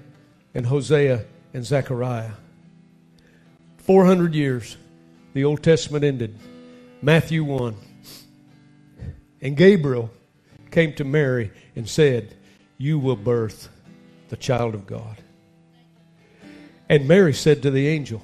and 0.55 0.67
Hosea 0.67 1.25
and 1.55 1.65
Zechariah. 1.65 2.33
400 3.79 4.35
years, 4.35 4.77
the 5.33 5.45
Old 5.45 5.63
Testament 5.63 6.05
ended. 6.05 6.39
Matthew 7.03 7.45
1. 7.45 7.77
And 9.43 9.57
Gabriel 9.57 10.11
came 10.71 10.93
to 10.95 11.05
Mary 11.05 11.51
and 11.77 11.89
said, 11.89 12.37
You 12.79 12.99
will 12.99 13.17
birth 13.17 13.69
the 14.29 14.37
child 14.37 14.75
of 14.75 14.87
God. 14.87 15.17
And 16.89 17.07
Mary 17.07 17.33
said 17.33 17.63
to 17.63 17.71
the 17.71 17.87
angel, 17.89 18.23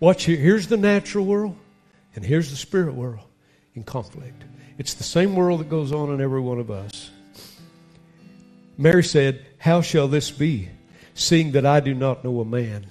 Watch 0.00 0.24
here, 0.24 0.36
here's 0.36 0.66
the 0.66 0.76
natural 0.76 1.24
world, 1.24 1.56
and 2.14 2.24
here's 2.24 2.50
the 2.50 2.56
spirit 2.56 2.94
world 2.94 3.26
in 3.74 3.82
conflict. 3.82 4.44
It's 4.78 4.94
the 4.94 5.04
same 5.04 5.34
world 5.34 5.60
that 5.60 5.70
goes 5.70 5.92
on 5.92 6.12
in 6.12 6.20
every 6.20 6.40
one 6.40 6.58
of 6.58 6.70
us. 6.70 7.10
Mary 8.76 9.04
said, 9.04 9.46
How 9.58 9.80
shall 9.80 10.08
this 10.08 10.30
be, 10.30 10.68
seeing 11.14 11.52
that 11.52 11.64
I 11.64 11.80
do 11.80 11.94
not 11.94 12.24
know 12.24 12.40
a 12.40 12.44
man? 12.44 12.86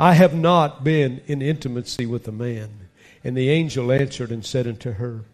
I 0.00 0.14
have 0.14 0.32
not 0.34 0.82
been 0.82 1.20
in 1.26 1.42
intimacy 1.42 2.06
with 2.06 2.26
a 2.26 2.32
man. 2.32 2.70
And 3.22 3.36
the 3.36 3.50
angel 3.50 3.92
answered 3.92 4.30
and 4.30 4.42
said 4.42 4.66
unto 4.66 4.92
her, 4.92 5.26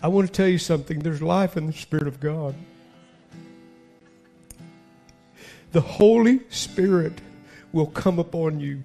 I 0.00 0.06
want 0.06 0.28
to 0.28 0.32
tell 0.32 0.46
you 0.46 0.58
something. 0.58 1.00
There's 1.00 1.20
life 1.20 1.56
in 1.56 1.66
the 1.66 1.72
Spirit 1.72 2.06
of 2.06 2.20
God. 2.20 2.54
The 5.72 5.80
Holy 5.80 6.42
Spirit 6.50 7.14
will 7.72 7.86
come 7.86 8.20
upon 8.20 8.60
you, 8.60 8.84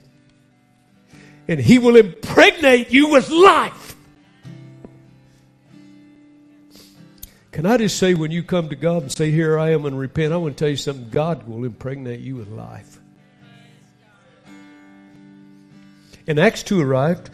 and 1.48 1.60
He 1.60 1.78
will 1.78 1.96
impregnate 1.96 2.90
you 2.90 3.10
with 3.10 3.30
life. 3.30 3.96
Can 7.52 7.68
I 7.68 7.78
just 7.78 7.98
say, 7.98 8.16
when 8.16 8.32
you 8.32 8.42
come 8.42 8.70
to 8.70 8.76
God 8.76 9.04
and 9.04 9.12
say, 9.12 9.30
Here 9.30 9.60
I 9.60 9.72
am 9.72 9.86
and 9.86 10.00
repent, 10.00 10.34
I 10.34 10.38
want 10.38 10.58
to 10.58 10.64
tell 10.64 10.70
you 10.70 10.78
something. 10.78 11.10
God 11.10 11.48
will 11.48 11.66
impregnate 11.66 12.22
you 12.22 12.36
with 12.36 12.48
life. 12.48 13.00
And 16.28 16.40
Acts 16.40 16.64
2 16.64 16.82
arrived, 16.82 17.30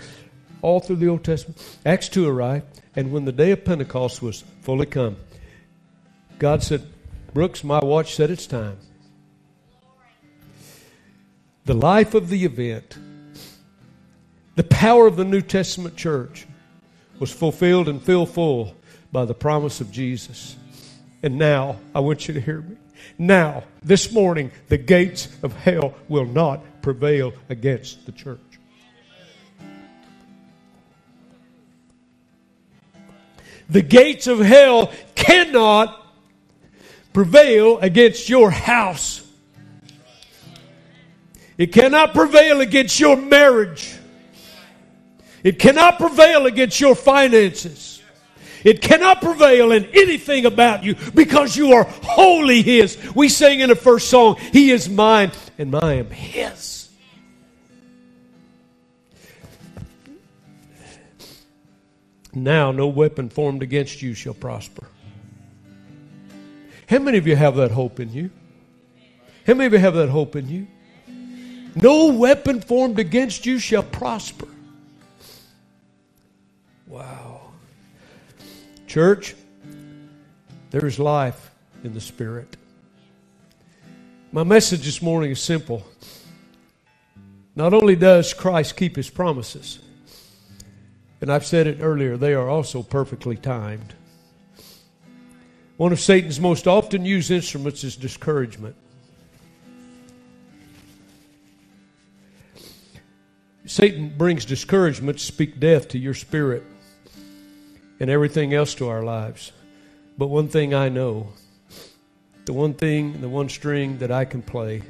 all 0.62 0.80
through 0.80 0.98
the 0.98 1.08
Old 1.08 1.24
Testament. 1.24 1.62
Acts 1.86 2.10
2 2.10 2.28
arrived, 2.28 2.82
and 2.96 3.12
when 3.12 3.26
the 3.26 3.32
day 3.32 3.52
of 3.52 3.66
Pentecost 3.66 4.22
was 4.22 4.44
fully 4.62 4.86
come, 4.86 5.18
God 6.38 6.62
said, 6.62 6.86
Brooks, 7.34 7.64
my 7.64 7.80
watch 7.84 8.16
said 8.16 8.30
it's 8.30 8.46
time. 8.46 8.78
The 11.66 11.74
life 11.74 12.14
of 12.14 12.30
the 12.30 12.46
event, 12.46 12.98
the 14.56 14.64
power 14.64 15.08
of 15.08 15.16
the 15.16 15.24
New 15.24 15.42
Testament 15.42 15.96
church 15.96 16.46
was 17.20 17.32
fulfilled 17.32 17.90
and 17.90 18.02
filled 18.02 18.30
full 18.30 18.76
by 19.12 19.26
the 19.26 19.34
promise 19.34 19.82
of 19.82 19.92
Jesus. 19.92 20.56
And 21.24 21.38
now, 21.38 21.78
I 21.96 22.02
want 22.02 22.28
you 22.28 22.34
to 22.34 22.42
hear 22.42 22.62
me. 22.62 22.76
Now, 23.18 23.64
this 23.82 24.12
morning, 24.12 24.52
the 24.68 24.78
gates 24.78 25.30
of 25.42 25.56
hell 25.56 25.96
will 26.10 26.26
not 26.26 26.82
prevail 26.82 27.34
against 27.50 28.06
the 28.06 28.12
church. 28.12 28.53
The 33.70 33.82
gates 33.82 34.28
of 34.28 34.40
hell 34.40 34.92
cannot 35.16 36.00
prevail 37.14 37.80
against 37.80 38.30
your 38.30 38.50
house. 38.52 39.22
It 41.58 41.72
cannot 41.72 42.14
prevail 42.14 42.62
against 42.62 43.00
your 43.00 43.16
marriage. 43.16 43.96
It 45.44 45.60
cannot 45.60 46.00
prevail 46.00 46.46
against 46.46 46.80
your 46.80 46.96
finances. 46.96 48.02
It 48.64 48.82
cannot 48.82 49.22
prevail 49.22 49.74
in 49.74 49.86
anything 49.94 50.46
about 50.46 50.84
you 50.84 50.96
because 51.14 51.56
you 51.56 51.74
are 51.74 51.84
wholly 51.84 52.62
His. 52.62 52.98
We 53.14 53.30
sang 53.30 53.60
in 53.60 53.70
the 53.70 53.76
first 53.76 54.10
song, 54.10 54.38
He 54.52 54.72
is 54.72 54.90
mine 54.90 55.32
and 55.58 55.76
I 55.76 55.96
am 55.96 56.10
His. 56.10 56.83
Now 62.34 62.72
no 62.72 62.88
weapon 62.88 63.30
formed 63.30 63.62
against 63.62 64.02
you 64.02 64.14
shall 64.14 64.34
prosper. 64.34 64.88
How 66.88 67.00
many 67.00 67.18
of 67.18 67.28
you 67.28 67.36
have 67.36 67.56
that 67.56 67.72
hope 67.72 68.00
in 68.00 68.12
you? 68.12 68.30
How 69.46 69.54
many 69.54 69.68
of 69.68 69.74
you 69.74 69.80
have 69.80 69.96
that 69.96 70.10
hope 70.10 70.36
in 70.36 70.48
you? 70.50 70.68
No 71.76 72.14
weapon 72.14 72.62
formed 72.62 73.00
against 73.00 73.46
you 73.46 73.60
shall 73.60 73.84
prosper. 73.84 74.48
Wow. 76.88 77.42
Church, 78.88 79.36
there 80.70 80.86
is 80.86 81.00
life 81.00 81.52
in 81.84 81.94
the 81.94 82.02
Spirit. 82.02 82.58
My 84.32 84.44
message 84.44 84.86
this 84.86 85.02
morning 85.02 85.32
is 85.32 85.42
simple. 85.42 85.86
Not 87.56 87.74
only 87.74 87.96
does 87.96 88.34
Christ 88.34 88.76
keep 88.76 88.96
his 88.96 89.10
promises, 89.10 89.80
and 91.24 91.32
I've 91.32 91.46
said 91.46 91.68
it 91.68 91.78
earlier, 91.80 92.18
they 92.18 92.34
are 92.34 92.50
also 92.50 92.84
perfectly 92.84 93.38
timed. 93.38 93.94
One 95.78 95.94
of 95.94 96.02
Satan's 96.02 96.38
most 96.38 96.68
often 96.68 97.06
used 97.06 97.32
instruments 97.32 97.86
is 97.86 97.96
discouragement. 97.96 98.76
Satan 103.66 104.10
brings 104.18 104.44
discouragement 104.44 105.20
to 105.20 105.24
speak 105.24 105.62
death 105.62 105.88
to 105.90 105.98
your 105.98 106.14
spirit 106.14 106.64
and 108.02 108.10
everything 108.10 108.54
else 108.54 108.76
to 108.76 108.90
our 108.90 109.02
lives. 109.02 109.54
But 110.18 110.28
one 110.28 110.50
thing 110.50 110.74
I 110.74 110.90
know, 110.90 111.30
the 112.44 112.52
one 112.52 112.74
thing, 112.74 113.22
the 113.22 113.30
one 113.30 113.48
string 113.48 113.98
that 114.00 114.12
I 114.12 114.26
can 114.26 114.42
play, 114.42 114.82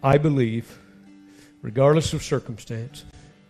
I 0.00 0.16
believe, 0.16 0.78
regardless 1.60 2.12
of 2.12 2.22
circumstance, 2.22 3.04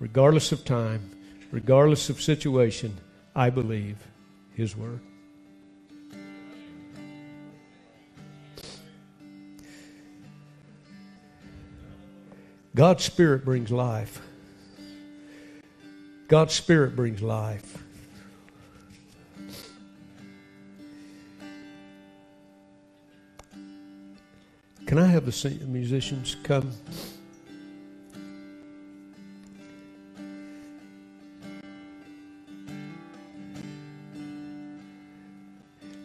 regardless 0.05 0.53
of 0.53 0.67
time, 0.67 1.11
regardless 1.51 2.11
of 2.11 2.21
situation, 2.21 2.95
I 3.35 3.49
believe 3.49 3.97
His 4.53 4.77
Word. 4.77 5.01
God's 12.75 13.03
Spirit 13.03 13.47
brings 13.47 13.71
life. 13.71 14.21
God's 16.29 16.53
Spirit 16.53 16.95
brings 16.95 17.23
life. 17.23 17.83
Can 24.85 24.99
I 24.99 25.07
have 25.07 25.25
the 25.25 25.59
musicians 25.67 26.37
come? 26.43 26.73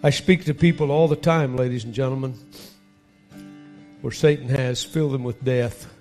I 0.02 0.12
speak 0.12 0.46
to 0.46 0.54
people 0.54 0.92
all 0.92 1.10
the 1.10 1.18
time, 1.18 1.58
ladies 1.58 1.84
and 1.84 1.94
gentlemen, 1.94 2.34
where 4.00 4.14
Satan 4.14 4.48
has 4.48 4.82
filled 4.82 5.12
them 5.12 5.26
with 5.26 5.44
death. 5.44 5.94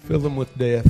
Fill 0.00 0.18
them 0.18 0.34
with 0.34 0.58
death. 0.58 0.88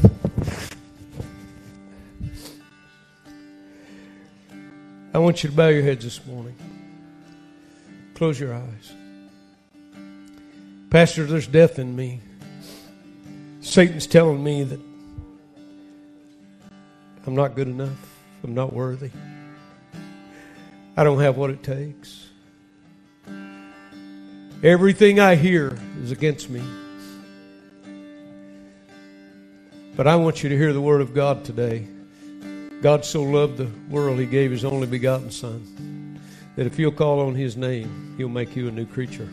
I 5.13 5.19
want 5.19 5.45
you 5.45 5.51
to 5.51 5.57
bow 5.57 5.69
your 5.69 5.83
heads 5.83 6.05
this 6.05 6.25
morning. 6.27 6.57
Close 8.15 8.41
your 8.41 8.55
eyes. 8.55 8.93
Pastor, 10.89 11.27
there's 11.27 11.47
death 11.47 11.79
in 11.79 11.95
me. 11.95 12.21
Satan's 13.61 14.07
telling 14.07 14.43
me 14.43 14.65
that 14.65 14.81
I'm 17.27 17.35
not 17.35 17.55
good 17.55 17.69
enough. 17.69 18.12
I'm 18.45 18.55
not 18.55 18.73
worthy. 18.73 19.11
I 20.97 21.05
don't 21.05 21.21
have 21.21 21.37
what 21.37 21.51
it 21.51 21.63
takes. 21.63 22.29
Everything 24.63 25.21
I 25.21 25.35
hear 25.35 25.79
is 26.03 26.11
against 26.11 26.51
me. 26.51 26.63
But 29.97 30.07
I 30.07 30.17
want 30.17 30.43
you 30.43 30.49
to 30.49 30.57
hear 30.57 30.73
the 30.73 30.81
word 30.81 31.01
of 31.01 31.15
God 31.15 31.45
today. 31.45 31.87
God 32.81 33.05
so 33.05 33.23
loved 33.23 33.59
the 33.59 33.71
world, 33.89 34.19
he 34.19 34.27
gave 34.27 34.51
his 34.51 34.65
only 34.65 34.87
begotten 34.87 35.31
Son, 35.31 36.19
that 36.57 36.67
if 36.67 36.79
you'll 36.79 36.93
call 36.93 37.21
on 37.21 37.35
his 37.35 37.57
name, 37.57 38.15
he'll 38.17 38.29
make 38.29 38.57
you 38.57 38.69
a 38.69 38.73
new 38.73 38.87
creature. 38.87 39.29